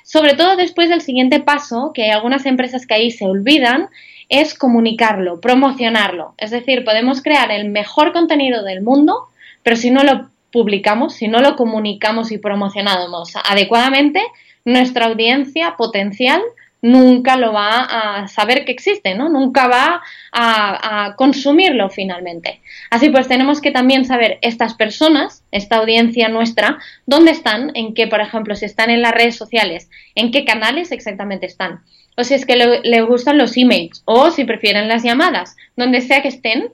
Sobre 0.03 0.33
todo 0.33 0.55
después 0.55 0.89
del 0.89 1.01
siguiente 1.01 1.41
paso, 1.41 1.91
que 1.93 2.03
hay 2.03 2.09
algunas 2.09 2.45
empresas 2.45 2.87
que 2.87 2.95
ahí 2.95 3.11
se 3.11 3.25
olvidan, 3.25 3.89
es 4.29 4.55
comunicarlo, 4.55 5.39
promocionarlo. 5.39 6.33
Es 6.37 6.49
decir, 6.49 6.83
podemos 6.83 7.21
crear 7.21 7.51
el 7.51 7.69
mejor 7.69 8.13
contenido 8.13 8.63
del 8.63 8.81
mundo, 8.81 9.27
pero 9.63 9.75
si 9.75 9.91
no 9.91 10.03
lo 10.03 10.29
publicamos, 10.51 11.13
si 11.13 11.27
no 11.27 11.39
lo 11.39 11.55
comunicamos 11.55 12.31
y 12.31 12.37
promocionamos 12.37 13.33
adecuadamente, 13.43 14.21
nuestra 14.67 15.05
audiencia 15.05 15.75
potencial 15.77 16.41
nunca 16.81 17.37
lo 17.37 17.53
va 17.53 18.19
a 18.19 18.27
saber 18.27 18.65
que 18.65 18.73
existe, 18.73 19.15
¿no? 19.15 19.29
Nunca 19.29 19.67
va 19.67 20.01
a, 20.33 21.15
consumirlo 21.15 21.89
finalmente. 21.89 22.59
Así 22.91 23.09
pues, 23.09 23.29
tenemos 23.29 23.61
que 23.61 23.71
también 23.71 24.03
saber 24.03 24.39
estas 24.41 24.73
personas, 24.73 25.41
esta 25.51 25.77
audiencia 25.77 26.27
nuestra, 26.27 26.79
dónde 27.05 27.31
están, 27.31 27.71
en 27.75 27.93
qué, 27.93 28.07
por 28.07 28.19
ejemplo, 28.19 28.55
si 28.55 28.65
están 28.65 28.89
en 28.89 29.01
las 29.01 29.13
redes 29.13 29.37
sociales, 29.37 29.89
en 30.15 30.31
qué 30.31 30.43
canales 30.43 30.91
exactamente 30.91 31.45
están. 31.45 31.79
O 32.17 32.25
si 32.25 32.33
es 32.33 32.45
que 32.45 32.57
le, 32.57 33.01
gustan 33.03 33.37
los 33.37 33.55
emails, 33.55 34.01
o 34.03 34.31
si 34.31 34.43
prefieren 34.43 34.89
las 34.89 35.01
llamadas, 35.01 35.55
donde 35.77 36.01
sea 36.01 36.21
que 36.21 36.27
estén, 36.27 36.73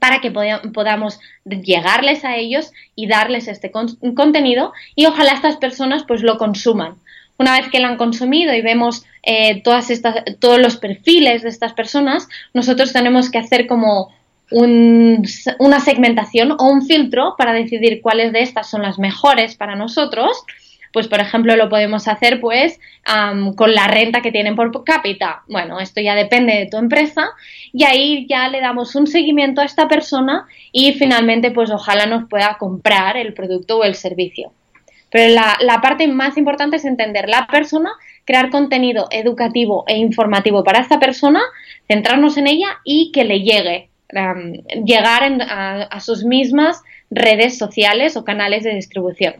para 0.00 0.20
que 0.20 0.30
podamos 0.30 1.18
llegarles 1.44 2.24
a 2.24 2.36
ellos 2.36 2.72
y 2.94 3.06
darles 3.06 3.48
este 3.48 3.70
contenido 3.70 4.72
y 4.96 5.06
ojalá 5.06 5.32
estas 5.32 5.58
personas 5.58 6.04
pues 6.04 6.22
lo 6.22 6.38
consuman 6.38 6.96
una 7.42 7.58
vez 7.58 7.68
que 7.68 7.80
la 7.80 7.88
han 7.88 7.96
consumido 7.96 8.54
y 8.54 8.62
vemos 8.62 9.04
eh, 9.22 9.62
todas 9.62 9.90
estas, 9.90 10.24
todos 10.38 10.60
los 10.60 10.76
perfiles 10.76 11.42
de 11.42 11.48
estas 11.48 11.72
personas, 11.74 12.28
nosotros 12.54 12.92
tenemos 12.92 13.30
que 13.30 13.38
hacer 13.38 13.66
como 13.66 14.10
una 14.50 15.80
segmentación 15.80 16.52
o 16.52 16.68
un 16.68 16.86
filtro 16.86 17.36
para 17.38 17.54
decidir 17.54 18.02
cuáles 18.02 18.32
de 18.32 18.42
estas 18.42 18.68
son 18.68 18.82
las 18.82 18.98
mejores 18.98 19.56
para 19.56 19.76
nosotros. 19.76 20.44
Pues, 20.92 21.08
por 21.08 21.20
ejemplo, 21.20 21.56
lo 21.56 21.70
podemos 21.70 22.06
hacer 22.06 22.38
pues 22.38 22.78
con 23.56 23.74
la 23.74 23.88
renta 23.88 24.20
que 24.20 24.30
tienen 24.30 24.54
por 24.54 24.84
cápita. 24.84 25.42
Bueno, 25.48 25.80
esto 25.80 26.02
ya 26.02 26.14
depende 26.14 26.52
de 26.52 26.66
tu 26.66 26.76
empresa 26.76 27.30
y 27.72 27.84
ahí 27.84 28.26
ya 28.28 28.48
le 28.48 28.60
damos 28.60 28.94
un 28.94 29.06
seguimiento 29.06 29.62
a 29.62 29.64
esta 29.64 29.88
persona 29.88 30.46
y 30.70 30.92
finalmente 30.92 31.50
pues 31.50 31.70
ojalá 31.70 32.04
nos 32.04 32.28
pueda 32.28 32.58
comprar 32.58 33.16
el 33.16 33.32
producto 33.32 33.78
o 33.78 33.84
el 33.84 33.94
servicio. 33.94 34.52
Pero 35.12 35.34
la, 35.34 35.80
parte 35.82 36.08
más 36.08 36.38
importante 36.38 36.76
es 36.76 36.84
entender 36.84 37.28
la 37.28 37.46
persona, 37.46 37.90
crear 38.24 38.50
contenido 38.50 39.08
educativo 39.10 39.84
e 39.86 39.98
informativo 39.98 40.64
para 40.64 40.80
esta 40.80 40.98
persona, 40.98 41.42
centrarnos 41.86 42.38
en 42.38 42.46
ella 42.46 42.80
y 42.84 43.12
que 43.12 43.24
le 43.24 43.42
llegue 43.42 43.90
llegar 44.84 45.22
a 45.40 46.00
sus 46.00 46.24
mismas 46.24 46.82
redes 47.10 47.56
sociales 47.56 48.16
o 48.16 48.24
canales 48.24 48.64
de 48.64 48.74
distribución. 48.74 49.34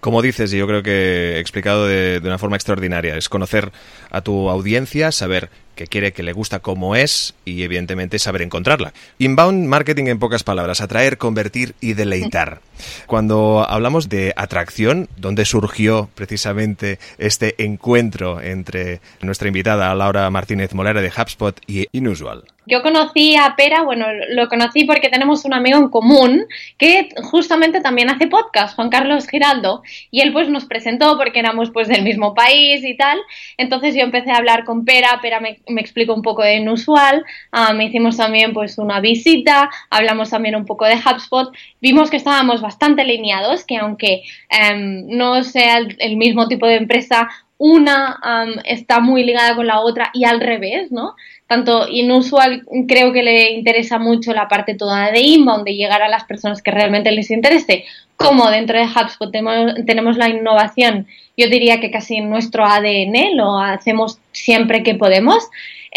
Como 0.00 0.22
dices, 0.22 0.52
y 0.52 0.58
yo 0.58 0.66
creo 0.66 0.82
que 0.82 1.36
he 1.36 1.40
explicado 1.40 1.86
de, 1.86 2.20
una 2.22 2.38
forma 2.38 2.56
extraordinaria, 2.56 3.16
es 3.16 3.28
conocer 3.28 3.72
a 4.10 4.20
tu 4.20 4.48
audiencia, 4.48 5.10
saber 5.12 5.50
qué 5.76 5.86
quiere, 5.86 6.12
que 6.12 6.24
le 6.24 6.32
gusta, 6.32 6.58
cómo 6.58 6.96
es 6.96 7.34
y 7.44 7.62
evidentemente 7.62 8.18
saber 8.18 8.42
encontrarla. 8.42 8.92
Inbound 9.18 9.68
marketing 9.68 10.06
en 10.06 10.18
pocas 10.18 10.42
palabras, 10.42 10.80
atraer, 10.80 11.18
convertir 11.18 11.76
y 11.80 11.92
deleitar. 11.92 12.60
Cuando 13.06 13.64
hablamos 13.68 14.08
de 14.08 14.32
atracción, 14.36 15.08
¿dónde 15.16 15.44
surgió 15.44 16.10
precisamente 16.14 16.98
este 17.18 17.62
encuentro 17.62 18.40
entre 18.40 19.00
nuestra 19.20 19.48
invitada 19.48 19.94
Laura 19.94 20.28
Martínez 20.30 20.74
Molera 20.74 21.00
de 21.00 21.12
HubSpot 21.16 21.56
y 21.68 21.86
Inusual? 21.92 22.44
Yo 22.66 22.82
conocí 22.82 23.36
a 23.36 23.54
Pera, 23.56 23.82
bueno, 23.82 24.06
lo 24.30 24.48
conocí 24.48 24.84
porque 24.84 25.08
tenemos 25.08 25.44
un 25.44 25.54
amigo 25.54 25.78
en 25.78 25.88
común 25.88 26.46
que 26.78 27.08
justamente 27.22 27.80
también 27.80 28.10
hace 28.10 28.26
podcast, 28.26 28.74
Juan 28.74 28.90
Carlos 28.90 29.28
Giraldo, 29.28 29.82
y 30.10 30.20
él 30.20 30.32
pues 30.32 30.48
nos 30.48 30.64
presentó 30.64 31.16
porque 31.16 31.38
éramos 31.38 31.70
pues 31.70 31.88
del 31.88 32.02
mismo 32.02 32.34
país 32.34 32.84
y 32.84 32.96
tal. 32.96 33.18
Entonces 33.56 33.94
yo 33.94 34.02
empecé 34.02 34.30
a 34.30 34.36
hablar 34.36 34.64
con 34.64 34.84
Pera, 34.84 35.20
Pera 35.22 35.40
me, 35.40 35.58
explicó 35.80 36.14
un 36.14 36.22
poco 36.22 36.42
de 36.42 36.56
inusual, 36.56 37.24
ah, 37.52 37.72
me 37.72 37.84
hicimos 37.84 38.16
también 38.16 38.52
pues 38.52 38.78
una 38.78 39.00
visita, 39.00 39.70
hablamos 39.90 40.30
también 40.30 40.56
un 40.56 40.66
poco 40.66 40.86
de 40.86 40.94
HubSpot, 40.96 41.54
vimos 41.80 42.10
que 42.10 42.16
estábamos 42.16 42.60
bastante 42.60 43.02
alineados, 43.02 43.64
que 43.64 43.76
aunque 43.76 44.22
em, 44.50 45.06
no 45.08 45.44
sea 45.44 45.78
el, 45.78 46.16
mismo 46.16 46.48
tipo 46.48 46.66
de 46.66 46.76
empresa, 46.76 47.28
una 47.58 48.18
está 48.64 49.00
muy 49.00 49.24
ligada 49.24 49.56
con 49.56 49.66
la 49.66 49.80
otra 49.80 50.10
y 50.12 50.24
al 50.24 50.40
revés, 50.40 50.92
¿no? 50.92 51.14
tanto 51.46 51.86
inusual 51.88 52.64
creo 52.88 53.12
que 53.12 53.22
le 53.22 53.52
interesa 53.52 53.98
mucho 53.98 54.32
la 54.32 54.48
parte 54.48 54.74
toda 54.74 55.10
de 55.12 55.20
inbound, 55.20 55.64
de 55.64 55.76
llegar 55.76 56.02
a 56.02 56.08
las 56.08 56.24
personas 56.24 56.60
que 56.60 56.72
realmente 56.72 57.12
les 57.12 57.30
interese, 57.30 57.84
como 58.16 58.50
dentro 58.50 58.78
de 58.78 58.86
HubSpot 58.86 59.30
tenemos, 59.30 60.16
la 60.16 60.28
innovación, 60.28 61.06
yo 61.36 61.48
diría 61.48 61.80
que 61.80 61.90
casi 61.90 62.16
en 62.16 62.30
nuestro 62.30 62.64
ADN, 62.64 63.36
lo 63.36 63.58
hacemos 63.58 64.18
siempre 64.32 64.82
que 64.82 64.94
podemos. 64.94 65.44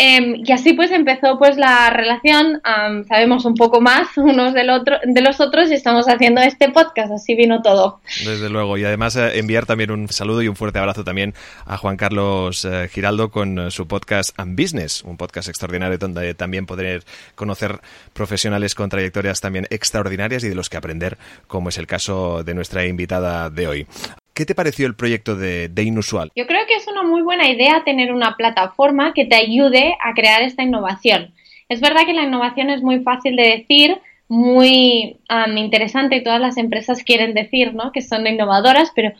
Em, 0.01 0.43
y 0.45 0.51
así 0.53 0.71
pues 0.71 0.91
empezó 0.91 1.37
pues 1.37 1.57
la 1.57 1.89
relación, 1.89 2.61
sabemos 3.05 3.43
un 3.43 3.55
poco 3.55 3.81
más 3.81 4.07
unos 4.17 4.53
del 4.53 4.69
otro, 4.69 4.95
de 5.03 5.21
los 5.21 5.41
otros 5.41 5.69
y 5.69 5.73
estamos 5.73 6.07
haciendo 6.07 6.39
este 6.39 6.69
podcast, 6.69 7.11
así 7.11 7.35
vino 7.35 7.61
todo. 7.61 7.99
Desde 8.23 8.49
luego, 8.49 8.77
y 8.77 8.85
además 8.85 9.17
eh, 9.17 9.37
enviar 9.39 9.65
también 9.65 9.91
un 9.91 10.07
saludo 10.07 10.41
y 10.41 10.47
un 10.47 10.55
fuerte 10.55 10.79
abrazo 10.79 11.03
también 11.03 11.33
a 11.65 11.75
Juan 11.75 11.97
Carlos 11.97 12.63
eh, 12.63 12.87
Giraldo 12.89 13.29
con 13.29 13.59
eh, 13.59 13.71
su 13.71 13.89
podcast 13.89 14.39
And 14.39 14.57
Business, 14.57 15.03
un 15.03 15.17
podcast 15.17 15.49
extraordinario 15.49 15.97
donde 15.97 16.33
también 16.33 16.65
poder 16.65 17.03
conocer 17.35 17.81
profesionales 18.13 18.75
con 18.75 18.89
trayectorias 18.89 19.41
también 19.41 19.67
extraordinarias 19.69 20.45
y 20.45 20.47
de 20.47 20.55
los 20.55 20.69
que 20.69 20.77
aprender, 20.77 21.17
como 21.47 21.67
es 21.67 21.77
el 21.77 21.87
caso 21.87 22.45
de 22.45 22.53
nuestra 22.53 22.85
invitada 22.85 23.49
de 23.49 23.67
hoy. 23.67 23.87
¿Qué 24.33 24.45
te 24.45 24.55
pareció 24.55 24.87
el 24.87 24.95
proyecto 24.95 25.35
de, 25.35 25.71
Inusual? 25.83 26.31
Yo 26.35 26.47
creo 26.47 26.65
que 26.67 26.75
es 26.75 26.87
una 26.87 27.03
muy 27.03 27.21
buena 27.21 27.49
idea 27.49 27.83
tener 27.83 28.13
una 28.13 28.35
plataforma 28.37 29.13
que 29.13 29.25
te 29.25 29.35
ayude 29.35 29.95
a 30.01 30.13
crear 30.13 30.41
esta 30.41 30.63
innovación. 30.63 31.33
Es 31.67 31.81
verdad 31.81 32.05
que 32.05 32.13
la 32.13 32.23
innovación 32.23 32.69
es 32.69 32.81
muy 32.81 33.01
fácil 33.01 33.35
de 33.35 33.57
decir, 33.57 33.99
muy 34.27 35.17
interesante 35.55 36.15
y 36.15 36.23
todas 36.23 36.39
las 36.39 36.57
empresas 36.57 37.03
quieren 37.03 37.33
decir 37.33 37.73
¿no? 37.73 37.91
que 37.91 38.01
son 38.01 38.27
innovadoras, 38.27 38.91
pero 38.95 39.11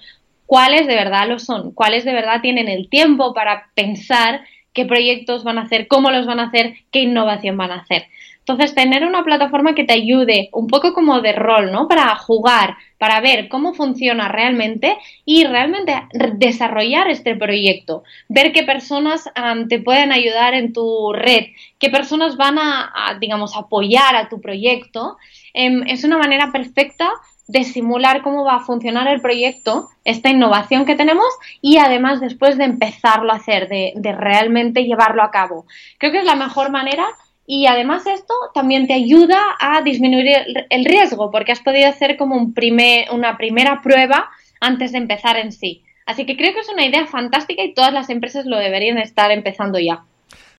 ¿cuáles 0.46 0.88
de 0.88 0.96
verdad 0.96 1.28
lo 1.28 1.40
son? 1.40 1.72
¿Cuáles 1.72 2.06
de 2.06 2.14
verdad 2.14 2.42
tienen 2.42 2.70
el 2.70 2.90
tiempo 2.90 3.34
para 3.34 3.70
pensar 3.74 4.42
qué 4.72 4.86
proyectos 4.86 5.44
van 5.44 5.58
a 5.58 5.64
hacer, 5.64 5.88
cómo 5.88 6.12
los 6.12 6.28
van 6.28 6.40
a 6.40 6.46
hacer, 6.46 6.76
qué 6.92 7.02
innovación 7.02 7.58
van 7.58 7.72
a 7.72 7.82
hacer? 7.82 8.06
Entonces, 8.50 8.74
tener 8.74 9.06
una 9.06 9.24
plataforma 9.24 9.76
que 9.76 9.84
te 9.84 9.94
ayude 9.94 10.50
un 10.54 10.66
poco 10.66 10.92
como 10.92 11.22
de 11.22 11.34
rol, 11.34 11.72
¿no? 11.72 11.88
Para 11.88 12.16
jugar, 12.16 12.78
para 12.98 13.22
ver 13.22 13.48
cómo 13.48 13.76
funciona 13.76 14.28
realmente 14.28 14.98
y 15.24 15.44
realmente 15.44 15.94
desarrollar 16.34 17.08
este 17.12 17.36
proyecto, 17.36 18.02
ver 18.28 18.52
qué 18.52 18.64
personas 18.64 19.30
te 19.70 19.80
pueden 19.80 20.12
ayudar 20.12 20.56
en 20.56 20.74
tu 20.74 21.14
red, 21.14 21.44
qué 21.78 21.92
personas 21.92 22.38
van 22.38 22.58
a, 22.58 22.92
digamos, 23.22 23.56
apoyar 23.56 24.16
a 24.16 24.30
tu 24.30 24.42
proyecto, 24.42 25.18
em, 25.54 25.84
es 25.86 26.04
una 26.04 26.18
manera 26.18 26.52
perfecta 26.52 27.12
de 27.48 27.64
simular 27.66 28.24
cómo 28.24 28.46
va 28.46 28.56
a 28.56 28.66
funcionar 28.66 29.08
el 29.08 29.22
proyecto, 29.22 29.90
esta 30.06 30.30
innovación 30.30 30.86
que 30.86 30.96
tenemos 30.96 31.28
y 31.62 31.78
además 31.78 32.20
después 32.20 32.58
de 32.58 32.64
empezarlo 32.64 33.32
a 33.32 33.36
hacer, 33.36 33.70
de 33.70 34.12
realmente 34.12 34.86
llevarlo 34.86 35.22
a 35.22 35.30
cabo. 35.30 35.68
Creo 36.00 36.12
que 36.12 36.20
es 36.20 36.26
la 36.26 36.36
mejor 36.36 36.72
manera 36.72 37.06
y 37.52 37.66
además 37.66 38.06
esto 38.06 38.36
también 38.54 38.86
te 38.86 38.94
ayuda 38.94 39.40
a 39.60 39.82
disminuir 39.82 40.28
el, 40.70 40.86
riesgo 40.86 41.32
porque 41.32 41.52
has 41.52 41.62
podido 41.62 41.90
hacer 41.90 42.16
como 42.16 42.36
un 42.36 42.54
primer, 42.54 43.10
una 43.12 43.38
primera 43.38 43.82
prueba 43.82 44.30
antes 44.62 44.92
de 44.92 45.00
empezar 45.00 45.36
en 45.36 45.52
sí. 45.52 45.82
Así 46.06 46.28
que 46.28 46.38
creo 46.38 46.54
que 46.54 46.60
es 46.60 46.70
una 46.70 46.86
idea 46.86 47.08
fantástica 47.08 47.64
y 47.64 47.74
todas 47.74 47.92
las 47.92 48.12
empresas 48.12 48.46
lo 48.46 48.60
deberían 48.60 49.00
estar 49.00 49.32
empezando 49.32 49.80
ya. 49.80 50.04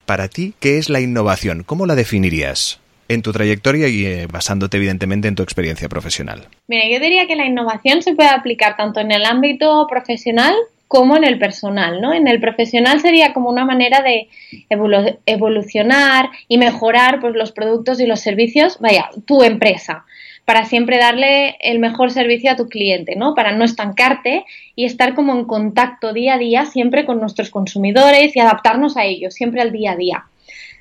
Para 0.05 0.27
ti, 0.27 0.53
¿qué 0.59 0.79
es 0.79 0.89
la 0.89 0.99
innovación? 0.99 1.63
¿Cómo 1.63 1.85
la 1.85 1.95
definirías? 1.95 2.81
en 3.07 3.21
tu 3.21 3.33
trayectoria 3.33 3.89
y 3.89 4.05
eh, 4.05 4.27
basándote 4.31 4.77
evidentemente 4.77 5.27
en 5.27 5.35
tu 5.35 5.43
experiencia 5.43 5.89
profesional? 5.89 6.47
Mira, 6.67 6.83
yo 6.89 6.97
diría 7.01 7.27
que 7.27 7.35
la 7.35 7.45
innovación 7.45 8.01
se 8.01 8.15
puede 8.15 8.29
aplicar 8.29 8.77
tanto 8.77 9.01
en 9.01 9.11
el 9.11 9.25
ámbito 9.25 9.85
profesional 9.89 10.55
como 10.91 11.15
en 11.15 11.23
el 11.23 11.39
personal, 11.39 12.01
¿no? 12.01 12.13
En 12.13 12.27
el 12.27 12.41
profesional 12.41 12.99
sería 12.99 13.31
como 13.31 13.49
una 13.49 13.63
manera 13.63 14.01
de 14.01 14.27
evolucionar 15.25 16.29
y 16.49 16.57
mejorar 16.57 17.21
pues, 17.21 17.33
los 17.33 17.53
productos 17.53 18.01
y 18.01 18.05
los 18.05 18.19
servicios, 18.19 18.77
vaya, 18.81 19.09
tu 19.23 19.41
empresa, 19.41 20.03
para 20.43 20.65
siempre 20.65 20.97
darle 20.97 21.55
el 21.61 21.79
mejor 21.79 22.11
servicio 22.11 22.51
a 22.51 22.57
tu 22.57 22.67
cliente, 22.67 23.15
¿no? 23.15 23.35
Para 23.35 23.53
no 23.53 23.63
estancarte 23.63 24.43
y 24.75 24.83
estar 24.83 25.13
como 25.13 25.31
en 25.31 25.45
contacto 25.45 26.11
día 26.11 26.33
a 26.33 26.37
día 26.37 26.65
siempre 26.65 27.05
con 27.05 27.21
nuestros 27.21 27.51
consumidores 27.51 28.35
y 28.35 28.41
adaptarnos 28.41 28.97
a 28.97 29.05
ellos, 29.05 29.33
siempre 29.33 29.61
al 29.61 29.71
día 29.71 29.93
a 29.93 29.95
día. 29.95 30.25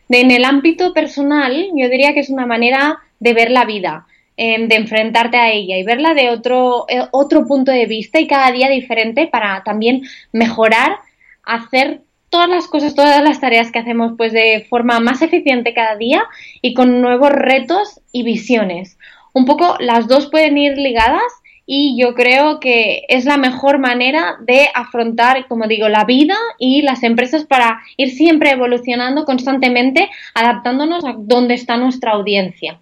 En 0.08 0.32
el 0.32 0.44
ámbito 0.44 0.92
personal, 0.92 1.68
yo 1.72 1.88
diría 1.88 2.14
que 2.14 2.20
es 2.20 2.30
una 2.30 2.46
manera 2.46 2.98
de 3.20 3.32
ver 3.32 3.52
la 3.52 3.64
vida, 3.64 4.06
Em, 4.42 4.68
de 4.68 4.76
enfrentarte 4.76 5.36
a 5.36 5.50
ella 5.50 5.76
y 5.76 5.82
verla 5.82 6.14
de 6.14 6.30
otro, 6.30 6.86
eh, 6.88 7.06
otro 7.10 7.46
punto 7.46 7.72
de 7.72 7.84
vista 7.84 8.20
y 8.20 8.26
cada 8.26 8.50
día 8.50 8.70
diferente 8.70 9.26
para 9.26 9.62
también 9.64 10.00
mejorar, 10.32 10.96
hacer 11.44 12.00
todas 12.30 12.48
las 12.48 12.66
cosas, 12.66 12.94
todas 12.94 13.22
las 13.22 13.38
tareas 13.38 13.70
que 13.70 13.80
hacemos 13.80 14.12
pues 14.16 14.32
de 14.32 14.66
forma 14.70 14.98
más 14.98 15.20
eficiente 15.20 15.74
cada 15.74 15.94
día 15.96 16.24
y 16.62 16.72
con 16.72 17.02
nuevos 17.02 17.28
retos 17.32 18.00
y 18.12 18.22
visiones. 18.22 18.96
Un 19.34 19.44
poco 19.44 19.76
las 19.78 20.08
dos 20.08 20.30
pueden 20.30 20.56
ir 20.56 20.78
ligadas 20.78 21.30
y 21.66 22.00
yo 22.00 22.14
creo 22.14 22.60
que 22.60 23.02
es 23.08 23.26
la 23.26 23.36
mejor 23.36 23.78
manera 23.78 24.38
de 24.40 24.68
afrontar, 24.74 25.48
como 25.48 25.66
digo, 25.66 25.90
la 25.90 26.04
vida 26.04 26.36
y 26.58 26.80
las 26.80 27.02
empresas 27.02 27.44
para 27.44 27.82
ir 27.98 28.08
siempre 28.08 28.52
evolucionando 28.52 29.26
constantemente, 29.26 30.08
adaptándonos 30.32 31.04
a 31.04 31.14
dónde 31.18 31.52
está 31.52 31.76
nuestra 31.76 32.12
audiencia. 32.12 32.80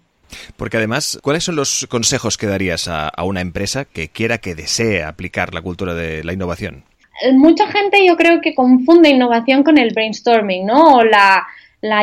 Porque 0.57 0.77
además, 0.77 1.19
¿cuáles 1.21 1.43
son 1.43 1.55
los 1.55 1.87
consejos 1.89 2.37
que 2.37 2.47
darías 2.47 2.87
a, 2.87 3.11
una 3.23 3.41
empresa 3.41 3.85
que 3.85 4.09
quiera, 4.09 4.37
que 4.37 4.55
desee 4.55 5.03
aplicar 5.03 5.53
la 5.53 5.61
cultura 5.61 5.93
de 5.93 6.23
la 6.23 6.33
innovación? 6.33 6.83
Mucha 7.33 7.67
gente 7.67 8.05
yo 8.05 8.15
creo 8.15 8.41
que 8.41 8.55
confunde 8.55 9.09
innovación 9.09 9.63
con 9.63 9.77
el 9.77 9.93
brainstorming, 9.93 10.65
¿no? 10.65 10.95
O 10.95 11.03
la, 11.03 11.45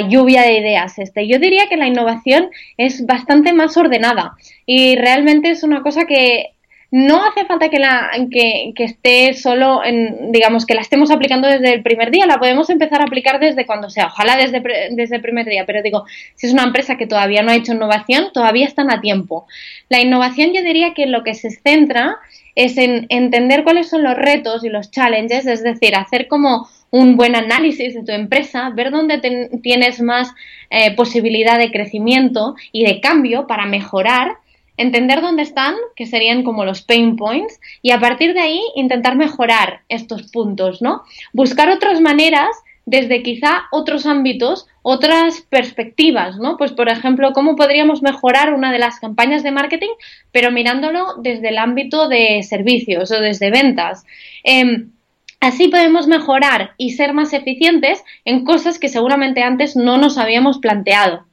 lluvia 0.09 0.43
de 0.43 0.59
ideas. 0.59 0.99
Este. 0.99 1.27
Yo 1.27 1.39
diría 1.39 1.69
que 1.69 1.77
la 1.77 1.87
innovación 1.87 2.51
es 2.77 3.05
bastante 3.07 3.53
más 3.53 3.77
ordenada 3.77 4.33
y 4.65 4.97
realmente 4.97 5.51
es 5.51 5.63
una 5.63 5.83
cosa 5.83 6.05
que 6.07 6.56
no 6.91 7.25
hace 7.25 7.45
falta 7.45 7.69
que, 7.69 7.79
la, 7.79 8.11
que, 8.31 8.73
esté 8.79 9.35
solo 9.35 9.85
en, 9.85 10.31
digamos, 10.31 10.67
que 10.67 10.75
la 10.75 10.81
estemos 10.81 11.11
aplicando 11.11 11.49
desde 11.49 11.75
el 11.75 11.83
primer 11.83 12.11
día, 12.11 12.27
la 12.27 12.39
podemos 12.39 12.71
empezar 12.71 13.01
a 13.01 13.05
aplicar 13.05 13.41
desde 13.41 13.67
cuando 13.67 13.91
sea, 13.91 14.07
ojalá 14.07 14.37
desde, 14.37 14.63
desde 14.91 15.17
el 15.17 15.23
primer 15.23 15.47
día, 15.47 15.65
pero 15.67 15.83
digo, 15.83 16.05
si 16.35 16.47
es 16.47 16.53
una 16.53 16.65
empresa 16.65 16.97
que 16.97 17.07
todavía 17.07 17.43
no 17.43 17.51
ha 17.51 17.57
hecho 17.57 17.73
innovación, 17.73 18.27
todavía 18.33 18.67
están 18.67 18.91
a 18.91 19.01
tiempo. 19.01 19.47
La 19.89 20.01
innovación 20.01 20.53
yo 20.53 20.63
diría 20.63 20.95
que 20.95 21.07
lo 21.07 21.25
que 21.25 21.35
se 21.35 21.51
centra 21.51 22.19
es 22.55 22.79
en 22.79 23.07
entender 23.11 23.65
cuáles 23.65 23.89
son 23.89 24.03
los 24.03 24.15
retos 24.15 24.65
y 24.65 24.69
los 24.69 24.91
challenges, 24.91 25.47
es 25.47 25.63
decir, 25.63 25.95
hacer 25.95 26.29
como 26.29 26.69
un 26.91 27.17
buen 27.17 27.37
análisis 27.37 27.95
de 27.95 28.03
tu 28.03 28.13
empresa, 28.13 28.71
ver 28.71 28.91
dónde 28.91 29.21
tienes 29.63 30.01
más 30.01 30.33
eh, 30.71 30.95
posibilidad 30.95 31.59
de 31.59 31.71
crecimiento 31.71 32.55
y 32.73 32.85
de 32.85 33.01
cambio 33.01 33.47
para 33.47 33.67
mejorar 33.67 34.37
entender 34.77 35.21
dónde 35.21 35.43
están, 35.43 35.75
que 35.95 36.07
serían 36.07 36.43
como 36.43 36.65
los 36.65 36.83
pain 36.83 37.17
points, 37.17 37.61
y 37.83 37.91
a 37.91 38.01
partir 38.01 38.35
de 38.35 38.41
ahí 38.41 38.61
intentar 38.75 39.17
mejorar 39.17 39.81
estos 39.89 40.31
puntos, 40.31 40.83
¿no? 40.83 41.03
Buscar 41.33 41.71
otras 41.71 42.01
maneras 42.01 42.51
desde 42.87 43.25
quizá 43.25 43.65
otros 43.73 44.07
ámbitos, 44.07 44.69
otras 44.83 45.43
perspectivas, 45.51 46.39
¿no? 46.39 46.57
Pues 46.57 46.73
por 46.73 46.89
ejemplo, 46.89 47.33
cómo 47.33 47.57
podríamos 47.57 48.01
mejorar 48.01 48.55
una 48.55 48.73
de 48.73 48.79
las 48.79 49.01
campañas 49.01 49.43
de 49.43 49.51
marketing, 49.51 49.91
pero 50.31 50.53
mirándolo 50.53 51.17
desde 51.19 51.49
el 51.49 51.59
ámbito 51.59 52.09
de 52.09 52.45
servicios 52.45 53.11
o 53.11 53.21
desde 53.21 53.51
ventas. 53.51 54.07
Em, 54.45 54.93
así 55.41 55.67
podemos 55.67 56.07
mejorar 56.07 56.75
y 56.79 56.93
ser 56.93 57.13
más 57.13 57.33
eficientes 57.33 58.05
en 58.25 58.45
cosas 58.45 58.79
que 58.79 58.89
seguramente 58.89 59.43
antes 59.43 59.75
no 59.75 59.99
nos 59.99 60.17
habíamos 60.17 60.59
planteado. 60.59 61.26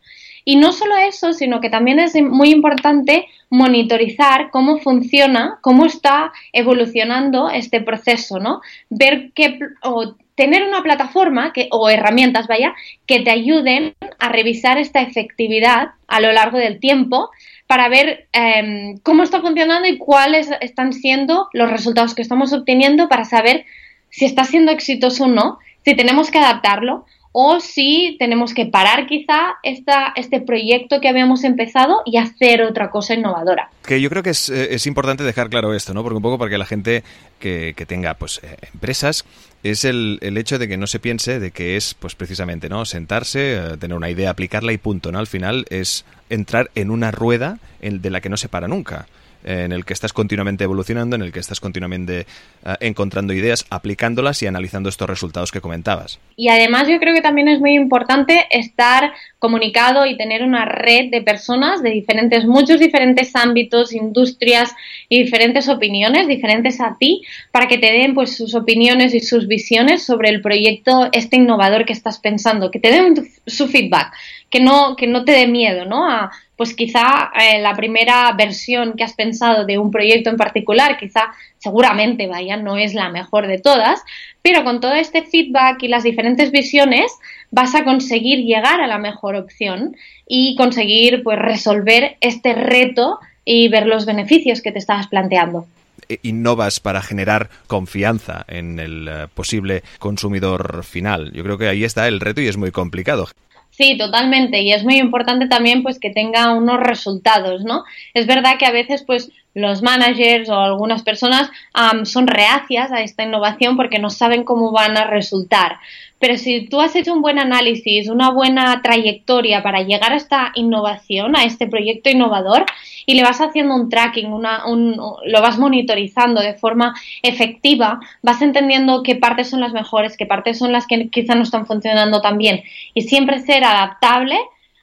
Y 0.45 0.55
no 0.57 0.71
solo 0.71 0.95
eso, 0.97 1.33
sino 1.33 1.61
que 1.61 1.69
también 1.69 1.99
es 1.99 2.15
muy 2.21 2.51
importante 2.51 3.27
monitorizar 3.49 4.49
cómo 4.51 4.79
funciona, 4.79 5.59
cómo 5.61 5.85
está 5.85 6.31
evolucionando 6.51 7.49
este 7.49 7.81
proceso, 7.81 8.39
¿no? 8.39 8.61
Ver 8.89 9.31
qué 9.35 9.59
o 9.83 10.15
tener 10.35 10.63
una 10.63 10.81
plataforma 10.81 11.53
que, 11.53 11.67
o 11.71 11.89
herramientas, 11.89 12.47
vaya, 12.47 12.73
que 13.05 13.19
te 13.19 13.29
ayuden 13.29 13.95
a 14.19 14.29
revisar 14.29 14.77
esta 14.77 15.01
efectividad 15.01 15.89
a 16.07 16.19
lo 16.19 16.31
largo 16.31 16.57
del 16.57 16.79
tiempo 16.79 17.29
para 17.67 17.89
ver 17.89 18.27
em, 18.33 18.97
cómo 19.03 19.23
está 19.23 19.41
funcionando 19.41 19.87
y 19.87 19.97
cuáles 19.97 20.49
están 20.61 20.93
siendo 20.93 21.49
los 21.53 21.71
resultados 21.71 22.15
que 22.15 22.21
estamos 22.21 22.53
obteniendo 22.53 23.07
para 23.07 23.25
saber 23.25 23.65
si 24.09 24.25
está 24.25 24.43
siendo 24.43 24.71
exitoso 24.71 25.25
o 25.25 25.27
no, 25.27 25.59
si 25.83 25.95
tenemos 25.95 26.29
que 26.29 26.39
adaptarlo 26.39 27.05
o 27.33 27.59
si 27.59 28.15
tenemos 28.19 28.53
que 28.53 28.67
parar 28.67 29.07
quizá 29.07 29.55
esta, 29.63 30.13
este 30.15 30.39
proyecto 30.39 31.01
que 31.01 31.09
habíamos 31.09 31.43
empezado 31.43 32.01
y 32.05 32.17
hacer 32.17 32.61
otra 32.61 32.91
cosa 32.91 33.15
innovadora. 33.15 33.69
Que 33.85 33.99
yo 33.99 34.09
creo 34.09 34.23
que 34.23 34.29
es, 34.29 34.49
eh, 34.49 34.73
es 34.75 34.85
importante 34.85 35.23
dejar 35.23 35.49
claro 35.49 35.73
esto, 35.73 35.93
¿no? 35.93 36.03
Porque 36.03 36.17
un 36.17 36.21
poco 36.21 36.37
para 36.37 36.51
que 36.51 36.57
la 36.59 36.65
gente 36.65 37.03
que, 37.39 37.73
que 37.75 37.85
tenga 37.85 38.13
pues 38.13 38.39
eh, 38.43 38.55
empresas 38.71 39.25
es 39.63 39.83
el, 39.83 40.19
el, 40.21 40.37
hecho 40.37 40.59
de 40.59 40.67
que 40.67 40.77
no 40.77 40.85
se 40.85 40.99
piense 40.99 41.39
de 41.39 41.51
que 41.51 41.75
es 41.75 41.95
pues 41.95 42.13
precisamente 42.13 42.69
no 42.69 42.85
sentarse, 42.85 43.55
eh, 43.55 43.77
tener 43.79 43.97
una 43.97 44.11
idea, 44.11 44.29
aplicarla 44.29 44.71
y 44.71 44.77
punto, 44.77 45.11
¿no? 45.11 45.17
Al 45.17 45.27
final 45.27 45.65
es 45.69 46.05
entrar 46.29 46.69
en 46.75 46.91
una 46.91 47.09
rueda 47.09 47.57
de 47.81 48.09
la 48.09 48.21
que 48.21 48.29
no 48.29 48.37
se 48.37 48.47
para 48.47 48.67
nunca 48.67 49.07
en 49.43 49.71
el 49.71 49.85
que 49.85 49.93
estás 49.93 50.13
continuamente 50.13 50.63
evolucionando, 50.63 51.15
en 51.15 51.21
el 51.21 51.31
que 51.31 51.39
estás 51.39 51.59
continuamente 51.59 52.25
uh, 52.65 52.73
encontrando 52.79 53.33
ideas, 53.33 53.65
aplicándolas 53.69 54.41
y 54.43 54.47
analizando 54.47 54.89
estos 54.89 55.09
resultados 55.09 55.51
que 55.51 55.61
comentabas. 55.61 56.19
Y 56.35 56.49
además 56.49 56.87
yo 56.87 56.99
creo 56.99 57.13
que 57.13 57.21
también 57.21 57.47
es 57.47 57.59
muy 57.59 57.75
importante 57.75 58.45
estar 58.49 59.11
comunicado 59.39 60.05
y 60.05 60.15
tener 60.15 60.41
una 60.41 60.65
red 60.65 61.11
de 61.11 61.21
personas 61.21 61.83
de 61.83 61.89
diferentes, 61.89 62.45
muchos 62.45 62.79
diferentes 62.79 63.35
ámbitos, 63.35 63.93
industrias 63.93 64.73
y 65.09 65.23
diferentes 65.23 65.67
opiniones, 65.67 66.27
diferentes 66.27 66.79
a 66.79 66.95
ti, 66.97 67.23
para 67.51 67.67
que 67.67 67.77
te 67.77 67.91
den 67.91 68.13
pues 68.13 68.37
sus 68.37 68.55
opiniones 68.55 69.13
y 69.13 69.19
sus 69.19 69.47
visiones 69.47 70.03
sobre 70.03 70.29
el 70.29 70.41
proyecto 70.41 71.09
este 71.11 71.35
innovador 71.35 71.85
que 71.85 71.93
estás 71.93 72.19
pensando, 72.19 72.71
que 72.71 72.79
te 72.79 72.91
den 72.91 73.29
su 73.45 73.67
feedback, 73.67 74.13
que 74.53 74.59
no, 74.59 74.95
que 74.95 75.07
no 75.07 75.25
te 75.25 75.31
dé 75.31 75.47
miedo, 75.47 75.85
¿no? 75.85 76.07
A, 76.07 76.31
pues 76.55 76.75
quizá 76.75 77.31
eh, 77.41 77.59
la 77.59 77.73
primera 77.73 78.31
versión 78.33 78.93
que 78.93 79.03
has 79.03 79.13
pensado 79.13 79.65
de 79.65 79.79
un 79.79 79.89
proyecto 79.89 80.29
en 80.29 80.37
particular, 80.37 80.95
quizá 80.99 81.33
seguramente 81.57 82.27
vaya, 82.27 82.55
no 82.55 82.77
es 82.77 82.93
la 82.93 83.09
mejor 83.09 83.47
de 83.47 83.57
todas, 83.57 84.03
pero 84.43 84.63
con 84.63 84.79
todo 84.79 84.93
este 84.93 85.23
feedback 85.23 85.81
y 85.81 85.87
las 85.87 86.03
diferentes 86.03 86.51
visiones 86.51 87.11
vas 87.49 87.73
a 87.73 87.83
conseguir 87.83 88.45
llegar 88.45 88.79
a 88.79 88.85
la 88.85 88.99
mejor 88.99 89.35
opción 89.35 89.95
y 90.27 90.55
conseguir 90.55 91.23
pues 91.23 91.39
resolver 91.39 92.17
este 92.21 92.53
reto 92.53 93.17
y 93.43 93.69
ver 93.69 93.87
los 93.87 94.05
beneficios 94.05 94.61
que 94.61 94.71
te 94.71 94.77
estabas 94.77 95.07
planteando 95.07 95.65
e 96.09 96.19
innovas 96.21 96.79
para 96.79 97.01
generar 97.01 97.49
confianza 97.65 98.45
en 98.49 98.77
el 98.77 99.07
uh, 99.07 99.29
posible 99.33 99.83
consumidor 99.99 100.83
final. 100.83 101.31
Yo 101.31 101.43
creo 101.43 101.57
que 101.57 101.69
ahí 101.69 101.85
está 101.85 102.09
el 102.09 102.19
reto 102.19 102.41
y 102.41 102.47
es 102.47 102.57
muy 102.57 102.71
complicado. 102.71 103.29
Sí, 103.75 103.97
totalmente. 103.97 104.61
Y 104.61 104.71
es 104.71 104.83
muy 104.83 104.97
importante 104.97 105.47
también 105.47 105.81
pues 105.81 105.99
que 105.99 106.11
tenga 106.11 106.53
unos 106.53 106.79
resultados, 106.79 107.63
¿no? 107.63 107.83
Es 108.13 108.27
verdad 108.27 108.57
que 108.59 108.67
a 108.67 108.71
veces 108.71 109.01
pues 109.03 109.31
los 109.55 109.81
managers 109.81 110.47
o 110.49 110.59
algunas 110.59 111.01
personas 111.01 111.49
um, 111.75 112.05
son 112.05 112.27
reacias 112.27 112.91
a 112.91 113.01
esta 113.01 113.23
innovación 113.23 113.75
porque 113.75 113.97
no 113.97 114.11
saben 114.11 114.43
cómo 114.43 114.71
van 114.71 114.95
a 114.95 115.05
resultar. 115.05 115.79
Pero 116.23 116.37
si 116.37 116.67
tú 116.69 116.79
has 116.79 116.95
hecho 116.95 117.11
un 117.11 117.21
buen 117.21 117.37
análisis, 117.37 118.07
una 118.07 118.31
buena 118.31 118.81
trayectoria 118.81 119.61
para 119.61 119.81
llegar 119.81 120.13
a 120.13 120.15
esta 120.15 120.53
innovación, 120.55 121.35
a 121.35 121.43
este 121.43 121.67
proyecto 121.67 122.09
innovador, 122.09 122.65
y 123.05 123.15
le 123.15 123.23
vas 123.23 123.41
haciendo 123.41 123.75
un 123.75 123.89
tracking, 123.89 124.31
una, 124.31 124.65
un, 124.65 124.95
lo 124.95 125.41
vas 125.41 125.59
monitorizando 125.59 126.39
de 126.39 126.53
forma 126.53 126.95
efectiva, 127.23 127.99
vas 128.21 128.41
entendiendo 128.41 129.03
qué 129.03 129.17
partes 129.17 129.49
son 129.49 129.59
las 129.59 129.73
mejores, 129.73 130.15
qué 130.15 130.25
partes 130.25 130.57
son 130.59 130.71
las 130.71 130.87
que 130.87 131.09
quizá 131.09 131.35
no 131.35 131.43
están 131.43 131.65
funcionando 131.65 132.21
tan 132.21 132.37
bien. 132.37 132.63
Y 132.93 133.01
siempre 133.01 133.41
ser 133.41 133.65
adaptable, 133.65 134.37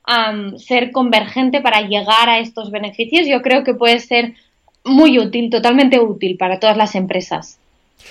um, 0.07 0.59
ser 0.59 0.93
convergente 0.93 1.63
para 1.63 1.89
llegar 1.89 2.29
a 2.29 2.39
estos 2.41 2.71
beneficios, 2.71 3.27
yo 3.27 3.41
creo 3.41 3.65
que 3.65 3.73
puede 3.73 4.01
ser 4.01 4.35
muy 4.85 5.19
útil, 5.19 5.49
totalmente 5.49 6.01
útil 6.01 6.37
para 6.37 6.61
todas 6.61 6.77
las 6.77 6.95
empresas. 6.95 7.60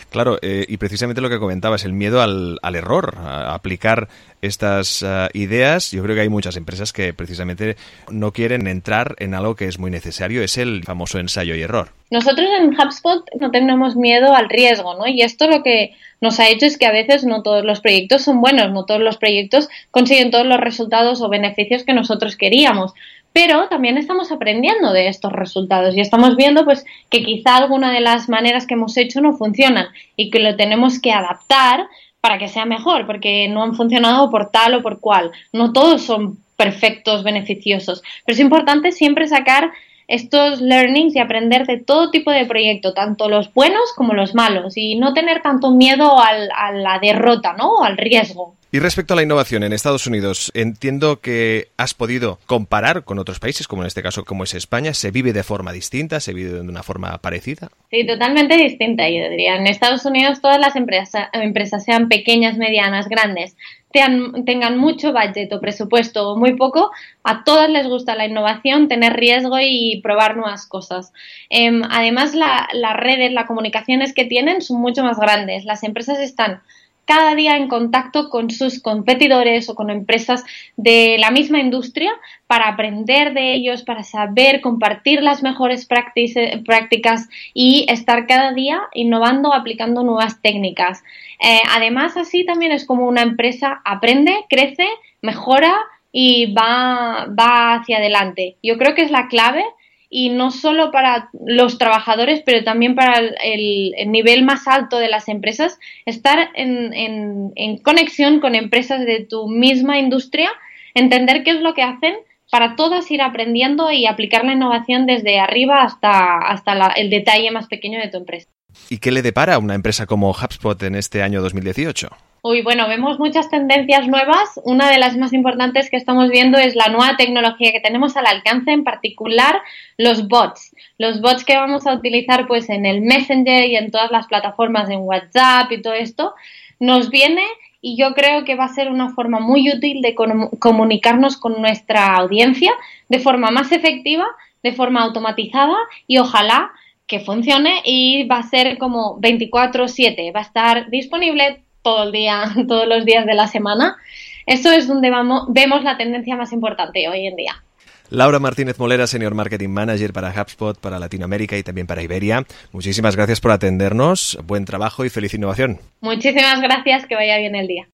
Claro, 0.09 0.39
eh, 0.41 0.65
y 0.67 0.77
precisamente 0.77 1.21
lo 1.21 1.29
que 1.29 1.39
comentabas, 1.39 1.85
el 1.85 1.93
miedo 1.93 2.21
al, 2.21 2.59
al 2.61 2.75
error, 2.75 3.15
a 3.17 3.53
aplicar 3.53 4.07
estas 4.41 5.01
uh, 5.01 5.27
ideas. 5.33 5.91
Yo 5.91 6.03
creo 6.03 6.15
que 6.15 6.21
hay 6.21 6.29
muchas 6.29 6.55
empresas 6.55 6.93
que 6.93 7.13
precisamente 7.13 7.75
no 8.09 8.31
quieren 8.31 8.67
entrar 8.67 9.15
en 9.19 9.33
algo 9.33 9.55
que 9.55 9.67
es 9.67 9.79
muy 9.79 9.91
necesario, 9.91 10.41
es 10.41 10.57
el 10.57 10.83
famoso 10.83 11.19
ensayo 11.19 11.55
y 11.55 11.61
error. 11.61 11.89
Nosotros 12.09 12.47
en 12.59 12.73
HubSpot 12.73 13.23
no 13.39 13.51
tenemos 13.51 13.95
miedo 13.95 14.33
al 14.33 14.49
riesgo, 14.49 14.95
¿no? 14.95 15.07
Y 15.07 15.21
esto 15.21 15.47
lo 15.47 15.61
que 15.61 15.95
nos 16.21 16.39
ha 16.39 16.49
hecho 16.49 16.65
es 16.65 16.77
que 16.77 16.85
a 16.85 16.91
veces 16.91 17.23
no 17.23 17.43
todos 17.43 17.63
los 17.63 17.81
proyectos 17.81 18.23
son 18.23 18.41
buenos, 18.41 18.71
no 18.71 18.85
todos 18.85 19.01
los 19.01 19.17
proyectos 19.17 19.69
consiguen 19.91 20.31
todos 20.31 20.45
los 20.45 20.59
resultados 20.59 21.21
o 21.21 21.29
beneficios 21.29 21.83
que 21.83 21.93
nosotros 21.93 22.35
queríamos 22.35 22.93
pero 23.41 23.69
también 23.69 23.97
estamos 23.97 24.33
aprendiendo 24.33 24.91
de 24.91 25.07
estos 25.07 25.31
resultados 25.31 25.95
y 25.95 26.01
estamos 26.01 26.35
viendo 26.35 26.65
pues 26.65 26.85
que 27.09 27.23
quizá 27.23 27.55
alguna 27.55 27.89
de 27.93 28.01
las 28.01 28.27
maneras 28.27 28.67
que 28.67 28.73
hemos 28.73 28.97
hecho 28.97 29.21
no 29.21 29.37
funcionan 29.37 29.87
y 30.17 30.29
que 30.29 30.39
lo 30.39 30.57
tenemos 30.57 30.99
que 30.99 31.13
adaptar 31.13 31.87
para 32.19 32.37
que 32.37 32.49
sea 32.49 32.65
mejor, 32.65 33.07
porque 33.07 33.47
no 33.47 33.63
han 33.63 33.75
funcionado 33.75 34.29
por 34.29 34.49
tal 34.49 34.73
o 34.73 34.81
por 34.81 34.99
cual. 34.99 35.31
No 35.53 35.71
todos 35.71 36.01
son 36.01 36.39
perfectos, 36.57 37.23
beneficiosos, 37.23 38.03
pero 38.25 38.33
es 38.33 38.41
importante 38.41 38.91
siempre 38.91 39.25
sacar 39.25 39.71
estos 40.09 40.59
learnings 40.59 41.15
y 41.15 41.19
aprender 41.19 41.65
de 41.65 41.77
todo 41.77 42.09
tipo 42.09 42.31
de 42.31 42.45
proyecto, 42.45 42.93
tanto 42.93 43.29
los 43.29 43.53
buenos 43.53 43.93
como 43.95 44.13
los 44.13 44.35
malos, 44.35 44.75
y 44.75 44.95
no 44.95 45.13
tener 45.13 45.41
tanto 45.41 45.71
miedo 45.71 46.19
al, 46.19 46.49
a 46.51 46.71
la 46.71 46.99
derrota, 46.99 47.53
¿no? 47.53 47.83
Al 47.83 47.95
riesgo. 47.95 48.55
Y 48.71 48.77
respecto 48.77 49.13
a 49.13 49.15
la 49.15 49.23
innovación 49.23 49.63
en 49.63 49.73
Estados 49.73 50.05
Unidos, 50.05 50.51
entiendo 50.53 51.21
que 51.21 51.69
has 51.77 51.95
podido 51.95 52.37
comparar 52.45 53.03
con 53.03 53.17
otros 53.17 53.39
países, 53.39 53.67
como 53.67 53.81
en 53.81 53.87
este 53.87 54.03
caso 54.03 54.25
como 54.25 54.43
es 54.43 54.53
España. 54.53 54.93
¿Se 54.93 55.09
vive 55.09 55.33
de 55.33 55.41
forma 55.41 55.73
distinta? 55.73 56.19
¿Se 56.19 56.33
vive 56.33 56.51
de 56.51 56.61
una 56.61 56.83
forma 56.83 57.17
parecida? 57.17 57.69
Sí, 57.89 58.05
totalmente 58.05 58.57
distinta, 58.57 59.09
yo 59.09 59.27
diría. 59.27 59.55
En 59.55 59.65
Estados 59.65 60.05
Unidos 60.05 60.39
todas 60.39 60.59
las 60.59 60.75
empresas, 60.75 61.29
empresas 61.33 61.83
sean 61.83 62.09
pequeñas, 62.09 62.57
medianas, 62.57 63.09
grandes, 63.09 63.55
tengan, 63.91 64.77
mucho 64.77 65.11
budget 65.11 65.51
o 65.51 65.59
presupuesto 65.59 66.29
o 66.29 66.37
muy 66.37 66.55
poco, 66.55 66.91
a 67.23 67.43
todas 67.43 67.69
les 67.69 67.87
gusta 67.87 68.15
la 68.15 68.25
innovación, 68.25 68.87
tener 68.87 69.13
riesgo 69.13 69.57
y 69.59 69.99
probar 70.01 70.37
nuevas 70.37 70.67
cosas. 70.67 71.11
Eh, 71.49 71.81
además, 71.89 72.35
la, 72.35 72.67
las 72.73 72.95
redes, 72.95 73.31
las 73.31 73.47
comunicaciones 73.47 74.13
que 74.13 74.25
tienen 74.25 74.61
son 74.61 74.79
mucho 74.79 75.03
más 75.03 75.19
grandes. 75.19 75.65
Las 75.65 75.83
empresas 75.83 76.19
están 76.19 76.61
cada 77.09 77.33
día 77.33 77.57
en 77.57 77.69
contacto 77.69 78.29
con 78.29 78.51
sus 78.51 78.79
competidores 78.79 79.67
o 79.67 79.73
con 79.73 79.89
empresas 79.89 80.43
de 80.77 81.17
la 81.17 81.31
misma 81.31 81.59
industria 81.59 82.11
para 82.45 82.67
aprender 82.67 83.33
de 83.33 83.55
ellos, 83.55 83.81
para 83.81 84.03
saber 84.03 84.61
compartir 84.61 85.23
las 85.23 85.41
mejores 85.41 85.87
prácticas 85.87 87.27
y 87.55 87.87
estar 87.89 88.27
cada 88.27 88.53
día 88.53 88.83
innovando, 88.93 89.55
aplicando 89.55 90.03
nuevas 90.03 90.39
técnicas. 90.43 91.01
Eh, 91.39 91.61
además, 91.71 92.15
así 92.15 92.45
también 92.45 92.71
es 92.71 92.85
como 92.85 93.07
una 93.07 93.23
empresa 93.23 93.81
aprende, 93.85 94.45
crece, 94.47 94.85
mejora 95.23 95.75
y 96.11 96.53
va, 96.53 97.25
va 97.27 97.73
hacia 97.73 97.97
adelante. 97.97 98.57
Yo 98.61 98.77
creo 98.77 98.93
que 98.93 99.01
es 99.01 99.09
la 99.09 99.29
clave 99.29 99.65
y 100.09 100.29
no 100.29 100.49
solo 100.49 100.91
para 100.91 101.29
los 101.45 101.77
trabajadores, 101.77 102.41
pero 102.43 102.63
también 102.63 102.95
para 102.95 103.19
el, 103.19 103.93
el 103.95 104.11
nivel 104.11 104.43
más 104.43 104.67
alto 104.67 104.97
de 104.97 105.07
las 105.07 105.27
empresas, 105.27 105.79
estar 106.05 106.49
en, 106.55 107.79
conexión 107.83 108.39
con 108.39 108.55
empresas 108.55 109.05
de 109.05 109.23
tu 109.23 109.47
misma 109.47 109.99
industria, 109.99 110.49
entender 110.95 111.43
qué 111.43 111.51
es 111.51 111.61
lo 111.61 111.73
que 111.75 111.83
hacen 111.83 112.15
para 112.51 112.75
todas 112.75 113.09
ir 113.11 113.21
aprendiendo 113.21 113.91
y 113.91 114.07
aplicar 114.07 114.43
la 114.43 114.53
innovación 114.53 115.05
desde 115.05 115.39
arriba 115.39 115.83
hasta, 115.83 116.39
hasta 116.39 116.73
la, 116.73 116.87
el 116.87 117.11
detalle 117.11 117.51
más 117.51 117.67
pequeño 117.67 117.99
de 117.99 118.07
tu 118.07 118.17
empresa. 118.17 118.49
¿Y 118.89 118.97
qué 118.97 119.11
le 119.11 119.21
depara 119.21 119.55
a 119.55 119.59
una 119.59 119.75
empresa 119.75 120.07
como 120.07 120.31
HubSpot 120.31 120.81
en 120.83 120.95
este 120.95 121.21
año 121.21 121.41
2018? 121.41 122.09
Uy, 122.41 122.61
bueno, 122.61 122.87
vemos 122.87 123.19
muchas 123.19 123.49
tendencias 123.49 124.07
nuevas. 124.07 124.61
Una 124.63 124.89
de 124.89 124.97
las 124.97 125.17
más 125.17 125.33
importantes 125.33 125.89
que 125.89 125.97
estamos 125.97 126.29
viendo 126.29 126.57
es 126.57 126.73
la 126.73 126.87
nueva 126.87 127.17
tecnología 127.17 127.73
que 127.73 127.81
tenemos 127.81 128.15
al 128.15 128.27
alcance, 128.27 128.71
en 128.71 128.85
particular 128.85 129.61
los 129.97 130.29
bots. 130.29 130.73
Los 130.97 131.19
bots 131.19 131.43
que 131.43 131.57
vamos 131.57 131.85
a 131.85 131.93
utilizar 131.93 132.47
pues 132.47 132.69
en 132.69 132.85
el 132.85 133.01
Messenger 133.01 133.65
y 133.65 133.75
en 133.75 133.91
todas 133.91 134.09
las 134.11 134.27
plataformas 134.27 134.89
en 134.89 135.01
WhatsApp 135.01 135.69
y 135.73 135.81
todo 135.81 135.93
esto, 135.93 136.33
nos 136.79 137.09
viene 137.09 137.43
y 137.81 137.97
yo 137.97 138.13
creo 138.13 138.45
que 138.45 138.55
va 138.55 138.65
a 138.65 138.73
ser 138.73 138.89
una 138.89 139.09
forma 139.09 139.41
muy 139.41 139.69
útil 139.69 140.01
de 140.01 140.15
comunicarnos 140.15 141.35
con 141.35 141.61
nuestra 141.61 142.15
audiencia 142.15 142.71
de 143.09 143.19
forma 143.19 143.51
más 143.51 143.73
efectiva, 143.73 144.25
de 144.63 144.71
forma 144.71 145.01
automatizada 145.01 145.77
y 146.07 146.19
ojalá 146.19 146.71
que 147.05 147.19
funcione 147.19 147.81
y 147.83 148.23
va 148.27 148.37
a 148.37 148.43
ser 148.43 148.77
como 148.77 149.19
24/7, 149.19 150.31
va 150.33 150.39
a 150.39 150.43
estar 150.43 150.89
disponible 150.89 151.63
todo 151.81 152.03
el 152.03 152.11
día, 152.11 152.53
todos 152.67 152.87
los 152.87 153.05
días 153.05 153.25
de 153.25 153.33
la 153.33 153.47
semana. 153.47 153.97
Eso 154.45 154.71
es 154.71 154.87
donde 154.87 155.09
vamos, 155.09 155.45
vemos 155.49 155.83
la 155.83 155.97
tendencia 155.97 156.35
más 156.35 156.51
importante 156.53 157.07
hoy 157.07 157.27
en 157.27 157.35
día. 157.35 157.63
Laura 158.09 158.39
Martínez 158.39 158.79
Molera, 158.79 159.05
Senior 159.05 159.35
Marketing 159.35 159.69
Manager 159.69 160.11
para 160.13 160.29
HubSpot, 160.29 160.79
para 160.79 160.97
Latinoamérica 160.97 161.55
y 161.57 161.63
también 161.63 161.85
para 161.85 162.01
Iberia. 162.01 162.43
Muchísimas 162.71 163.15
gracias 163.15 163.39
por 163.39 163.51
atendernos. 163.51 164.39
Buen 164.45 164.65
trabajo 164.65 165.05
y 165.05 165.09
feliz 165.09 165.35
innovación. 165.35 165.79
Muchísimas 166.01 166.59
gracias. 166.59 167.05
Que 167.05 167.13
vaya 167.13 167.37
bien 167.37 167.55
el 167.55 167.67
día. 167.67 167.87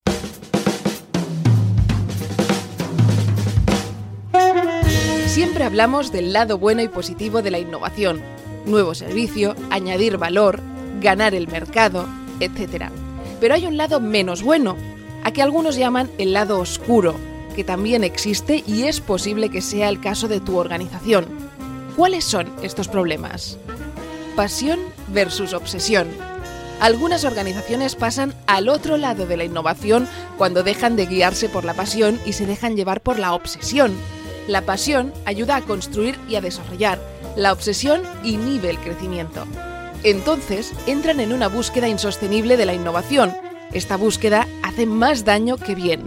Siempre 5.26 5.65
hablamos 5.65 6.13
del 6.13 6.32
lado 6.32 6.58
bueno 6.58 6.82
y 6.82 6.88
positivo 6.88 7.41
de 7.41 7.52
la 7.52 7.60
innovación. 7.60 8.21
Nuevo 8.65 8.95
servicio, 8.95 9.54
añadir 9.69 10.17
valor, 10.17 10.62
ganar 11.02 11.36
el 11.36 11.50
mercado, 11.50 12.08
etc. 12.39 12.89
Pero 13.39 13.54
hay 13.54 13.65
un 13.65 13.78
lado 13.78 14.00
menos 14.00 14.43
bueno, 14.43 14.76
a 15.24 15.32
que 15.32 15.41
algunos 15.41 15.76
llaman 15.76 16.10
el 16.17 16.34
lado 16.34 16.60
oscuro, 16.60 17.15
que 17.56 17.63
también 17.63 18.04
existe 18.04 18.63
y 18.67 18.84
es 18.84 19.02
posible 19.02 19.50
que 19.50 19.62
sea 19.62 19.89
el 19.89 20.00
caso 20.00 20.28
de 20.28 20.39
tu 20.39 20.58
organización. 20.58 21.26
¿Cuáles 21.95 22.26
son 22.26 22.52
estos 22.62 22.88
problemas? 22.88 23.58
Pasión 24.36 24.80
versus 25.08 25.54
obsesión. 25.54 26.08
Algunas 26.82 27.24
organizaciones 27.24 27.95
pasan 27.95 28.36
al 28.48 28.67
otro 28.67 28.98
lado 28.98 29.26
de 29.26 29.38
la 29.38 29.45
innovación 29.45 30.08
cuando 30.38 30.62
dejan 30.62 30.98
de 30.98 31.06
guiarse 31.06 31.48
por 31.48 31.63
la 31.63 31.74
pasión 31.74 32.19
y 32.26 32.34
se 32.34 32.45
dejan 32.45 32.76
llevar 32.76 33.02
por 33.02 33.17
la 33.17 33.34
obsesión. 33.34 33.93
La 34.48 34.62
pasión 34.62 35.13
ayuda 35.26 35.56
a 35.56 35.62
construir 35.62 36.19
y 36.28 36.36
a 36.36 36.41
desarrollar. 36.41 37.00
La 37.38 37.54
obsesión 37.54 38.02
inhibe 38.24 38.69
el 38.69 38.78
crecimiento. 38.78 39.45
Entonces 40.06 40.72
entran 40.86 41.20
en 41.20 41.34
una 41.34 41.48
búsqueda 41.48 41.89
insostenible 41.89 42.58
de 42.58 42.68
la 42.68 42.76
innovación. 42.76 43.34
Esta 43.74 43.98
búsqueda 43.98 44.48
hace 44.62 44.86
más 44.86 45.26
daño 45.26 45.58
que 45.58 45.74
bien. 45.74 46.04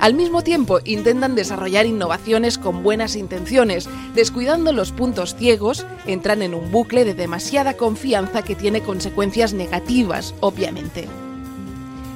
Al 0.00 0.14
mismo 0.14 0.42
tiempo, 0.42 0.80
intentan 0.84 1.34
desarrollar 1.34 1.84
innovaciones 1.84 2.56
con 2.56 2.82
buenas 2.82 3.14
intenciones, 3.14 3.90
descuidando 4.14 4.72
los 4.72 4.90
puntos 4.90 5.36
ciegos, 5.36 5.86
entran 6.06 6.40
en 6.40 6.54
un 6.54 6.72
bucle 6.72 7.04
de 7.04 7.12
demasiada 7.12 7.74
confianza 7.74 8.40
que 8.40 8.54
tiene 8.54 8.80
consecuencias 8.80 9.52
negativas, 9.52 10.34
obviamente. 10.40 11.06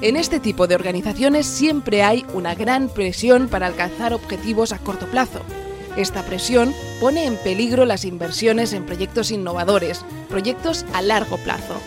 En 0.01 0.17
este 0.17 0.41
tipo 0.41 0.67
de 0.67 0.75
organizaciones 0.75 1.47
siempre 1.47 2.03
hay 2.03 2.25
una 2.33 2.55
gran 2.55 2.89
presión 2.89 3.49
para 3.49 3.67
alcanzar 3.67 4.15
objetivos 4.15 4.73
a 4.73 4.79
corto 4.79 5.07
plazo. 5.07 5.41
Esta 5.97 6.23
presión 6.23 6.75
pone 7.01 7.25
en 7.25 7.37
peligro 7.37 7.85
las 7.85 8.05
inversiones 8.05 8.73
en 8.73 8.85
proyectos 8.85 9.31
innovadores, 9.31 10.05
proyectos 10.29 10.85
a 10.93 11.03
largo 11.03 11.37
plazo. 11.39 11.81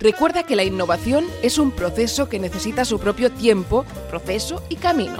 Recuerda 0.00 0.44
que 0.44 0.56
la 0.56 0.64
innovación 0.64 1.26
es 1.42 1.58
un 1.58 1.72
proceso 1.72 2.28
que 2.28 2.38
necesita 2.38 2.84
su 2.84 2.98
propio 2.98 3.30
tiempo, 3.30 3.84
proceso 4.08 4.62
y 4.68 4.76
camino. 4.76 5.18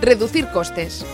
Reducir 0.00 0.48
costes. 0.48 1.04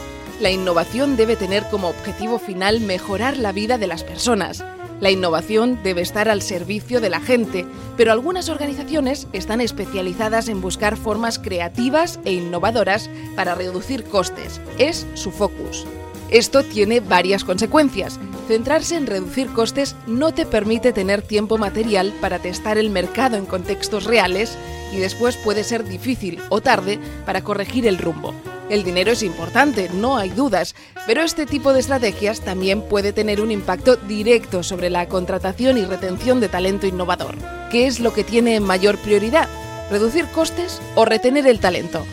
La 0.40 0.50
innovación 0.50 1.16
debe 1.16 1.36
tener 1.36 1.64
como 1.64 1.88
objetivo 1.88 2.38
final 2.38 2.80
mejorar 2.80 3.36
la 3.36 3.52
vida 3.52 3.76
de 3.76 3.88
las 3.88 4.04
personas. 4.04 4.64
La 5.00 5.10
innovación 5.10 5.80
debe 5.82 6.02
estar 6.02 6.28
al 6.28 6.42
servicio 6.42 7.00
de 7.00 7.08
la 7.08 7.20
gente, 7.20 7.64
pero 7.96 8.12
algunas 8.12 8.50
organizaciones 8.50 9.28
están 9.32 9.62
especializadas 9.62 10.48
en 10.48 10.60
buscar 10.60 10.96
formas 10.98 11.38
creativas 11.38 12.20
e 12.24 12.32
innovadoras 12.32 13.08
para 13.34 13.54
reducir 13.54 14.04
costes. 14.04 14.60
Es 14.78 15.06
su 15.14 15.30
focus. 15.30 15.86
Esto 16.30 16.62
tiene 16.62 17.00
varias 17.00 17.44
consecuencias. 17.44 18.20
Centrarse 18.46 18.96
en 18.96 19.06
reducir 19.06 19.48
costes 19.48 19.96
no 20.06 20.32
te 20.32 20.44
permite 20.44 20.92
tener 20.92 21.22
tiempo 21.22 21.56
material 21.56 22.12
para 22.20 22.38
testar 22.38 22.78
el 22.78 22.90
mercado 22.90 23.36
en 23.36 23.46
contextos 23.46 24.04
reales 24.04 24.56
y 24.92 24.98
después 24.98 25.36
puede 25.36 25.64
ser 25.64 25.84
difícil 25.84 26.38
o 26.50 26.60
tarde 26.60 26.98
para 27.24 27.42
corregir 27.42 27.86
el 27.86 27.98
rumbo. 27.98 28.34
El 28.70 28.84
dinero 28.84 29.12
es 29.12 29.22
importante, 29.22 29.90
no 29.92 30.16
hay 30.16 30.30
dudas, 30.30 30.74
pero 31.06 31.22
este 31.22 31.44
tipo 31.44 31.72
de 31.72 31.80
estrategias 31.80 32.40
también 32.40 32.82
puede 32.82 33.12
tener 33.12 33.40
un 33.40 33.50
impacto 33.50 33.96
directo 33.96 34.62
sobre 34.62 34.88
la 34.88 35.08
contratación 35.08 35.76
y 35.76 35.84
retención 35.84 36.40
de 36.40 36.48
talento 36.48 36.86
innovador. 36.86 37.34
¿Qué 37.70 37.86
es 37.86 38.00
lo 38.00 38.14
que 38.14 38.24
tiene 38.24 38.60
mayor 38.60 38.96
prioridad? 38.96 39.48
¿Reducir 39.90 40.26
costes 40.26 40.80
o 40.94 41.04
retener 41.04 41.46
el 41.46 41.60
talento? 41.60 42.06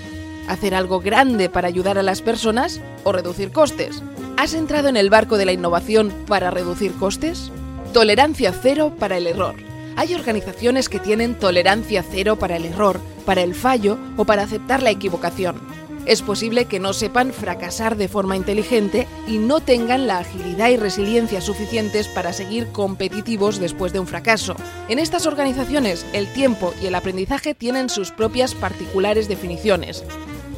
hacer 0.47 0.73
algo 0.73 0.99
grande 0.99 1.49
para 1.49 1.67
ayudar 1.67 1.97
a 1.97 2.03
las 2.03 2.21
personas 2.21 2.81
o 3.03 3.11
reducir 3.11 3.51
costes. 3.51 4.01
¿Has 4.37 4.53
entrado 4.53 4.87
en 4.87 4.97
el 4.97 5.09
barco 5.09 5.37
de 5.37 5.45
la 5.45 5.51
innovación 5.51 6.11
para 6.27 6.51
reducir 6.51 6.93
costes? 6.93 7.51
Tolerancia 7.93 8.53
cero 8.53 8.93
para 8.97 9.17
el 9.17 9.27
error. 9.27 9.55
Hay 9.95 10.13
organizaciones 10.13 10.89
que 10.89 10.99
tienen 10.99 11.35
tolerancia 11.35 12.03
cero 12.09 12.37
para 12.37 12.55
el 12.55 12.65
error, 12.65 12.99
para 13.25 13.41
el 13.41 13.55
fallo 13.55 13.97
o 14.15 14.25
para 14.25 14.43
aceptar 14.43 14.83
la 14.83 14.91
equivocación. 14.91 15.76
Es 16.07 16.21
posible 16.21 16.65
que 16.65 16.79
no 16.79 16.93
sepan 16.93 17.33
fracasar 17.33 17.97
de 17.97 18.07
forma 18.07 18.37
inteligente 18.37 19.05
y 19.27 19.39
no 19.39 19.59
tengan 19.59 20.07
la 20.07 20.19
agilidad 20.19 20.69
y 20.69 20.77
resiliencia 20.77 21.41
suficientes 21.41 22.07
para 22.07 22.31
seguir 22.31 22.67
competitivos 22.71 23.59
después 23.59 23.91
de 23.91 23.99
un 23.99 24.07
fracaso. 24.07 24.55
En 24.87 24.99
estas 24.99 25.25
organizaciones, 25.25 26.05
el 26.13 26.31
tiempo 26.31 26.73
y 26.81 26.85
el 26.85 26.95
aprendizaje 26.95 27.53
tienen 27.53 27.89
sus 27.89 28.11
propias 28.11 28.55
particulares 28.55 29.27
definiciones. 29.27 30.05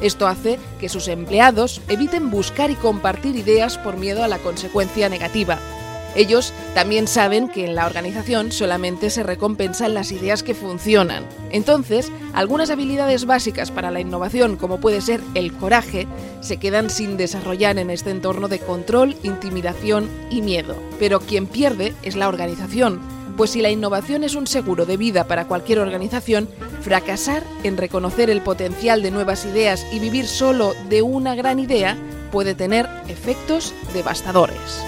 Esto 0.00 0.28
hace 0.28 0.60
que 0.78 0.88
sus 0.88 1.08
empleados 1.08 1.80
eviten 1.88 2.30
buscar 2.30 2.70
y 2.70 2.76
compartir 2.76 3.34
ideas 3.34 3.76
por 3.76 3.96
miedo 3.96 4.22
a 4.22 4.28
la 4.28 4.38
consecuencia 4.38 5.08
negativa. 5.08 5.58
Ellos 6.14 6.52
también 6.74 7.06
saben 7.06 7.48
que 7.48 7.64
en 7.64 7.74
la 7.74 7.86
organización 7.86 8.52
solamente 8.52 9.10
se 9.10 9.22
recompensan 9.22 9.94
las 9.94 10.12
ideas 10.12 10.42
que 10.42 10.54
funcionan. 10.54 11.24
Entonces, 11.50 12.10
algunas 12.32 12.70
habilidades 12.70 13.26
básicas 13.26 13.70
para 13.70 13.90
la 13.90 14.00
innovación, 14.00 14.56
como 14.56 14.80
puede 14.80 15.00
ser 15.00 15.20
el 15.34 15.52
coraje, 15.52 16.06
se 16.40 16.56
quedan 16.56 16.90
sin 16.90 17.16
desarrollar 17.16 17.78
en 17.78 17.90
este 17.90 18.10
entorno 18.10 18.48
de 18.48 18.58
control, 18.58 19.16
intimidación 19.22 20.08
y 20.30 20.42
miedo. 20.42 20.76
Pero 20.98 21.20
quien 21.20 21.46
pierde 21.46 21.94
es 22.02 22.16
la 22.16 22.28
organización, 22.28 23.00
pues 23.36 23.50
si 23.50 23.62
la 23.62 23.70
innovación 23.70 24.24
es 24.24 24.34
un 24.34 24.46
seguro 24.46 24.86
de 24.86 24.96
vida 24.96 25.24
para 25.24 25.46
cualquier 25.46 25.78
organización, 25.78 26.48
fracasar 26.82 27.42
en 27.62 27.76
reconocer 27.76 28.30
el 28.30 28.42
potencial 28.42 29.02
de 29.02 29.10
nuevas 29.10 29.46
ideas 29.46 29.86
y 29.92 29.98
vivir 29.98 30.26
solo 30.26 30.74
de 30.88 31.02
una 31.02 31.34
gran 31.34 31.58
idea 31.58 31.96
puede 32.32 32.54
tener 32.54 32.88
efectos 33.08 33.74
devastadores. 33.94 34.82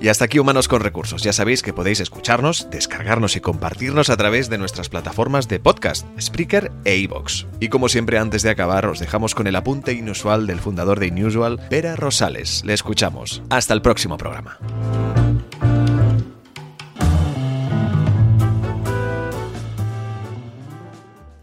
Y 0.00 0.08
hasta 0.08 0.24
aquí 0.24 0.38
Humanos 0.38 0.68
con 0.68 0.80
Recursos. 0.80 1.22
Ya 1.22 1.32
sabéis 1.32 1.62
que 1.62 1.72
podéis 1.72 2.00
escucharnos, 2.00 2.68
descargarnos 2.70 3.36
y 3.36 3.40
compartirnos 3.40 4.10
a 4.10 4.16
través 4.16 4.48
de 4.48 4.58
nuestras 4.58 4.88
plataformas 4.88 5.48
de 5.48 5.58
podcast, 5.58 6.06
Spreaker 6.20 6.70
e 6.84 6.96
iVoox. 6.98 7.46
Y 7.60 7.68
como 7.68 7.88
siempre, 7.88 8.18
antes 8.18 8.42
de 8.42 8.50
acabar, 8.50 8.86
os 8.86 9.00
dejamos 9.00 9.34
con 9.34 9.46
el 9.46 9.56
apunte 9.56 9.92
inusual 9.92 10.46
del 10.46 10.60
fundador 10.60 11.00
de 11.00 11.08
Inusual, 11.08 11.58
Pera 11.68 11.96
Rosales. 11.96 12.62
Le 12.64 12.74
escuchamos. 12.74 13.42
Hasta 13.50 13.74
el 13.74 13.82
próximo 13.82 14.16
programa. 14.16 14.58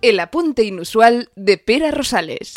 El 0.01 0.19
apunte 0.19 0.63
inusual 0.63 1.29
de 1.35 1.57
Pera 1.57 1.89
Rosales. 1.89 2.53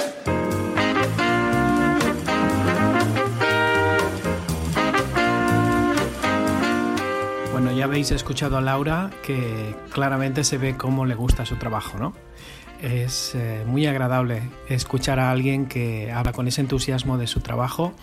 Ya 7.78 7.84
habéis 7.84 8.10
escuchado 8.10 8.56
a 8.56 8.60
Laura 8.60 9.10
que 9.22 9.74
claramente 9.92 10.42
se 10.42 10.58
ve 10.58 10.76
cómo 10.76 11.06
le 11.06 11.14
gusta 11.14 11.46
su 11.46 11.56
trabajo, 11.56 11.96
¿no? 11.98 12.12
Es 12.82 13.34
eh, 13.34 13.64
muy 13.66 13.86
agradable 13.86 14.42
escuchar 14.68 15.18
a 15.20 15.30
alguien 15.30 15.66
que 15.66 16.12
habla 16.12 16.32
con 16.32 16.48
ese 16.48 16.60
entusiasmo 16.60 17.18
de 17.18 17.26
su 17.26 17.40
trabajo 17.40 17.94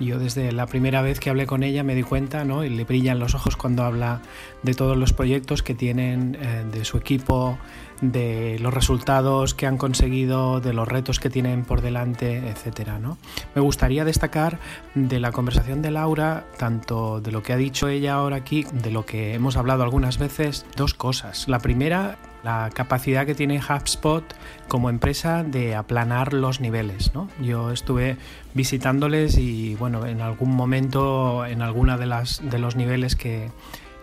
yo 0.00 0.18
desde 0.18 0.50
la 0.52 0.66
primera 0.66 1.02
vez 1.02 1.20
que 1.20 1.30
hablé 1.30 1.46
con 1.46 1.62
ella 1.62 1.84
me 1.84 1.94
di 1.94 2.02
cuenta, 2.02 2.44
¿no? 2.44 2.64
Y 2.64 2.68
le 2.68 2.84
brillan 2.84 3.20
los 3.20 3.34
ojos 3.34 3.56
cuando 3.56 3.84
habla 3.84 4.20
de 4.62 4.74
todos 4.74 4.96
los 4.96 5.12
proyectos 5.12 5.62
que 5.62 5.74
tienen, 5.74 6.36
eh, 6.40 6.64
de 6.70 6.84
su 6.84 6.96
equipo, 6.96 7.58
de 8.00 8.58
los 8.60 8.74
resultados 8.74 9.54
que 9.54 9.66
han 9.66 9.78
conseguido, 9.78 10.60
de 10.60 10.72
los 10.72 10.88
retos 10.88 11.20
que 11.20 11.30
tienen 11.30 11.64
por 11.64 11.80
delante, 11.80 12.48
etcétera, 12.48 12.98
¿no? 12.98 13.18
Me 13.54 13.60
gustaría 13.60 14.04
destacar 14.04 14.58
de 14.94 15.20
la 15.20 15.32
conversación 15.32 15.82
de 15.82 15.90
Laura, 15.90 16.44
tanto 16.58 17.20
de 17.20 17.32
lo 17.32 17.42
que 17.42 17.52
ha 17.52 17.56
dicho 17.56 17.88
ella 17.88 18.14
ahora 18.14 18.36
aquí, 18.36 18.66
de 18.72 18.90
lo 18.90 19.04
que 19.06 19.34
hemos 19.34 19.56
hablado 19.56 19.82
algunas 19.82 20.18
veces, 20.18 20.66
dos 20.76 20.94
cosas. 20.94 21.48
La 21.48 21.58
primera, 21.58 22.18
la 22.42 22.70
capacidad 22.72 23.26
que 23.26 23.34
tiene 23.34 23.60
HubSpot 23.60 24.24
como 24.68 24.90
empresa 24.90 25.44
de 25.44 25.74
aplanar 25.74 26.32
los 26.32 26.60
niveles. 26.60 27.14
¿no? 27.14 27.28
Yo 27.40 27.70
estuve 27.70 28.16
visitándoles 28.54 29.38
y 29.38 29.74
bueno, 29.76 30.06
en 30.06 30.20
algún 30.20 30.54
momento, 30.54 31.46
en 31.46 31.62
alguna 31.62 31.96
de 31.96 32.06
las 32.06 32.42
de 32.48 32.58
los 32.58 32.76
niveles 32.76 33.16
que, 33.16 33.50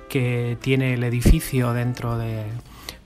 que 0.10 0.58
tiene 0.62 0.96
el 0.96 1.04
edificio 1.04 1.74
dentro 1.74 2.18
de, 2.18 2.46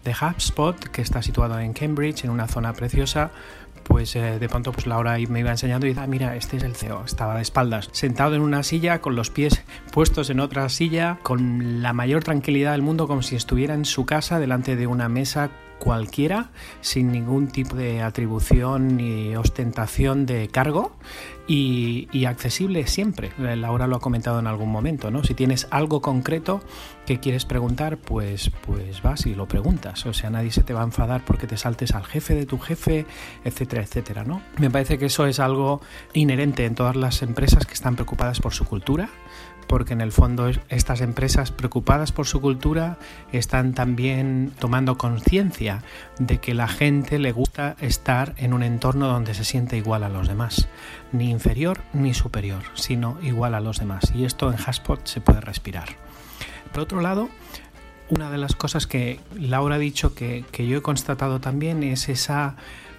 de 0.06 0.14
HubSpot, 0.14 0.80
que 0.80 1.02
está 1.02 1.22
situado 1.22 1.60
en 1.60 1.74
Cambridge, 1.74 2.24
en 2.24 2.30
una 2.30 2.48
zona 2.48 2.72
preciosa, 2.72 3.32
pues 3.84 4.16
eh, 4.16 4.40
de 4.40 4.50
pronto 4.50 4.72
pues 4.72 4.88
Laura 4.88 5.18
me 5.30 5.42
iba 5.42 5.52
enseñando 5.52 5.86
y 5.86 5.90
dice, 5.90 6.02
ah, 6.02 6.08
mira, 6.08 6.36
este 6.36 6.58
es 6.58 6.64
el 6.64 6.76
CEO, 6.76 7.04
estaba 7.06 7.36
de 7.36 7.42
espaldas, 7.42 7.90
sentado 7.92 8.36
en 8.36 8.42
una 8.42 8.64
silla, 8.64 9.02
con 9.02 9.16
los 9.16 9.30
pies 9.30 9.62
puestos 9.92 10.30
en 10.30 10.40
otra 10.40 10.70
silla, 10.70 11.20
con 11.24 11.82
la 11.82 11.94
mayor 11.94 12.24
tranquilidad 12.24 12.72
del 12.72 12.82
mundo, 12.82 13.08
como 13.08 13.22
si 13.22 13.36
estuviera 13.36 13.74
en 13.74 13.86
su 13.86 14.06
casa 14.06 14.40
delante 14.40 14.76
de 14.76 14.88
una 14.88 15.10
mesa 15.10 15.52
cualquiera 15.80 16.50
sin 16.82 17.12
ningún 17.12 17.48
tipo 17.48 17.76
de 17.76 18.02
atribución 18.02 18.98
ni 18.98 19.36
ostentación 19.36 20.26
de 20.26 20.48
cargo 20.48 20.96
y, 21.48 22.26
accesible 22.26 22.88
siempre. 22.88 23.32
Laura 23.38 23.86
lo 23.86 23.98
ha 23.98 24.00
comentado 24.00 24.40
en 24.40 24.48
algún 24.48 24.72
momento, 24.72 25.12
¿no? 25.12 25.24
Si 25.24 25.36
tienes 25.36 25.68
algo 25.70 26.02
concreto 26.02 26.62
que 27.06 27.20
quieres 27.20 27.46
preguntar, 27.46 27.98
pues, 27.98 28.50
pues 28.66 29.04
vas 29.04 29.28
y 29.28 29.36
lo 29.36 29.48
preguntas. 29.48 30.06
O 30.08 30.14
sea, 30.14 30.32
nadie 30.32 30.52
se 30.52 30.64
te 30.64 30.74
va 30.74 30.82
a 30.82 30.86
enfadar 30.86 31.24
porque 31.24 31.46
te 31.46 31.58
saltes 31.58 31.94
al 31.94 32.04
jefe 32.04 32.34
de 32.34 32.46
tu 32.48 32.58
jefe, 32.58 33.06
etcétera, 33.44 33.84
etcétera, 33.84 34.24
¿no? 34.24 34.42
Me 34.58 34.72
parece 34.72 34.98
que 34.98 35.06
eso 35.06 35.28
es 35.28 35.40
algo 35.40 35.82
inherente 36.14 36.66
en 36.66 36.74
todas 36.74 36.96
las 36.96 37.22
empresas 37.22 37.68
que 37.68 37.74
están 37.74 37.96
preocupadas 37.96 38.40
por 38.40 38.54
su 38.54 38.66
cultura, 38.66 39.10
porque 39.68 39.94
en 39.94 40.02
el 40.02 40.12
fondo 40.12 40.50
estas 40.70 41.02
empresas 41.02 41.52
preocupadas 41.52 42.12
por 42.12 42.28
su 42.28 42.42
cultura 42.42 42.98
están 43.32 43.74
también 43.74 44.52
tomando 44.60 44.98
conciencia 44.98 45.84
de 46.20 46.40
que 46.40 46.54
la 46.54 46.68
gente 46.68 47.20
le 47.20 47.32
gusta 47.32 47.76
estar 47.82 48.34
en 48.38 48.54
un 48.54 48.64
entorno 48.64 49.08
donde 49.08 49.34
se 49.34 49.44
siente 49.44 49.78
igual 49.78 50.04
a 50.04 50.10
los 50.10 50.28
demás, 50.28 50.68
ni 51.12 51.30
inferior 51.30 51.82
ni 51.94 52.14
superior, 52.14 52.64
sino 52.74 53.18
igual 53.22 53.56
a 53.56 53.60
los 53.60 53.80
demás. 53.80 54.12
Y 54.14 54.26
esto 54.26 54.52
en 54.52 54.58
Haspot 54.60 55.06
se 55.06 55.22
puede 55.22 55.42
respirar. 55.42 55.90
Por 56.72 56.84
otro 56.84 57.02
lado, 57.02 57.30
una 58.10 58.30
de 58.30 58.38
las 58.38 58.56
cosas 58.56 58.88
que 58.88 59.20
Laura 59.40 59.76
ha 59.76 59.80
dicho 59.80 60.14
que, 60.14 60.46
yo 60.58 60.78
he 60.78 60.82
constatado 60.82 61.40
también 61.40 61.84
es 61.84 62.10
esa 62.10 62.56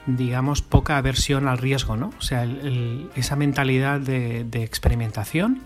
digamos, 0.07 0.63
poca 0.63 0.99
aversión 0.99 1.49
al 1.49 1.59
riesgo, 1.59 1.97
¿no? 1.97 2.13
O 2.17 2.23
sea, 2.23 2.47
esa 3.17 3.35
mentalidad 3.35 3.99
de 3.99 4.63
experimentación 4.63 5.63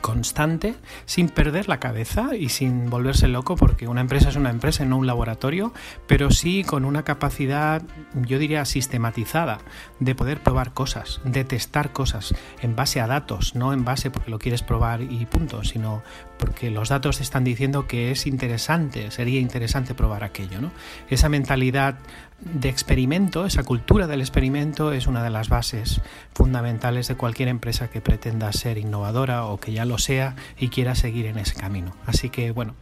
constante, 0.00 0.74
sin 1.06 1.28
perder 1.28 1.68
la 1.68 1.80
cabeza 1.80 2.34
y 2.36 2.48
sin 2.48 2.90
volverse 2.90 3.28
loco, 3.28 3.56
porque 3.56 3.88
una 3.88 4.00
empresa 4.00 4.28
es 4.28 4.36
una 4.36 4.50
empresa 4.50 4.84
y 4.84 4.88
no 4.88 4.96
un 4.96 5.06
laboratorio, 5.06 5.72
pero 6.06 6.30
sí 6.30 6.64
con 6.64 6.84
una 6.84 7.04
capacidad, 7.04 7.82
yo 8.14 8.38
diría, 8.38 8.64
sistematizada 8.64 9.58
de 9.98 10.14
poder 10.14 10.42
probar 10.42 10.72
cosas, 10.72 11.20
de 11.24 11.44
testar 11.44 11.92
cosas 11.92 12.34
en 12.60 12.76
base 12.76 13.00
a 13.00 13.06
datos, 13.06 13.54
no 13.54 13.72
en 13.72 13.84
base 13.84 14.10
porque 14.10 14.30
lo 14.30 14.38
quieres 14.38 14.62
probar 14.62 15.02
y 15.02 15.26
punto, 15.26 15.64
sino 15.64 16.02
porque 16.38 16.70
los 16.70 16.88
datos 16.88 17.18
te 17.18 17.22
están 17.22 17.44
diciendo 17.44 17.86
que 17.86 18.10
es 18.10 18.26
interesante, 18.26 19.10
sería 19.10 19.40
interesante 19.40 19.94
probar 19.94 20.24
aquello. 20.24 20.60
¿no? 20.60 20.70
Esa 21.08 21.28
mentalidad 21.28 21.96
de 22.40 22.68
experimento, 22.68 23.44
esa 23.44 23.64
cultura 23.64 24.06
del 24.06 24.20
experimento 24.20 24.92
es 24.92 25.06
una 25.06 25.22
de 25.22 25.30
las 25.30 25.48
bases 25.48 26.00
fundamentales 26.32 27.08
de 27.08 27.14
cualquier 27.14 27.48
empresa 27.48 27.88
que 27.88 28.00
pretenda 28.00 28.52
ser 28.52 28.78
innovadora 28.78 29.44
o 29.44 29.58
que 29.58 29.72
ya 29.72 29.84
lo 29.84 29.98
sea 29.98 30.36
y 30.58 30.68
quiera 30.68 30.94
seguir 30.94 31.26
en 31.26 31.38
ese 31.38 31.54
camino. 31.54 31.94
Así 32.06 32.30
que 32.30 32.50
bueno, 32.50 32.74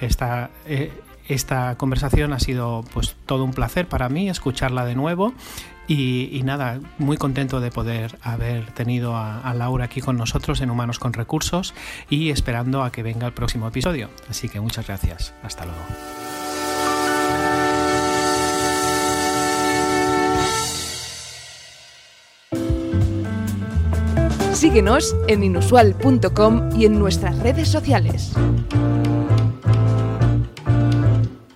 esta, 0.00 0.50
eh, 0.66 0.92
esta 1.28 1.76
conversación 1.76 2.32
ha 2.32 2.40
sido 2.40 2.84
pues 2.92 3.16
todo 3.26 3.44
un 3.44 3.52
placer 3.52 3.86
para 3.86 4.08
mí 4.08 4.28
escucharla 4.28 4.84
de 4.84 4.94
nuevo 4.94 5.34
y, 5.88 6.40
nada, 6.44 6.80
muy 6.98 7.18
contento 7.18 7.60
de 7.60 7.70
poder 7.70 8.16
haber 8.22 8.70
tenido 8.70 9.16
a, 9.16 9.40
a, 9.40 9.52
Laura 9.52 9.86
aquí 9.86 10.00
con 10.00 10.16
nosotros 10.16 10.60
en 10.62 10.70
Humanos 10.70 10.98
con 10.98 11.12
Recursos 11.12 11.74
y 12.08 12.30
esperando 12.30 12.82
a 12.82 12.92
que 12.92 13.02
venga 13.02 13.26
el 13.26 13.34
próximo 13.34 13.68
episodio. 13.68 14.08
Así 14.30 14.48
que 14.48 14.60
muchas 14.60 14.86
gracias. 14.86 15.34
Hasta 15.42 15.66
luego. 15.66 16.41
Síguenos 24.62 25.16
en 25.26 25.42
inusual.com 25.42 26.70
y 26.78 26.84
en 26.84 26.96
nuestras 26.96 27.36
redes 27.40 27.66
sociales. 27.66 28.30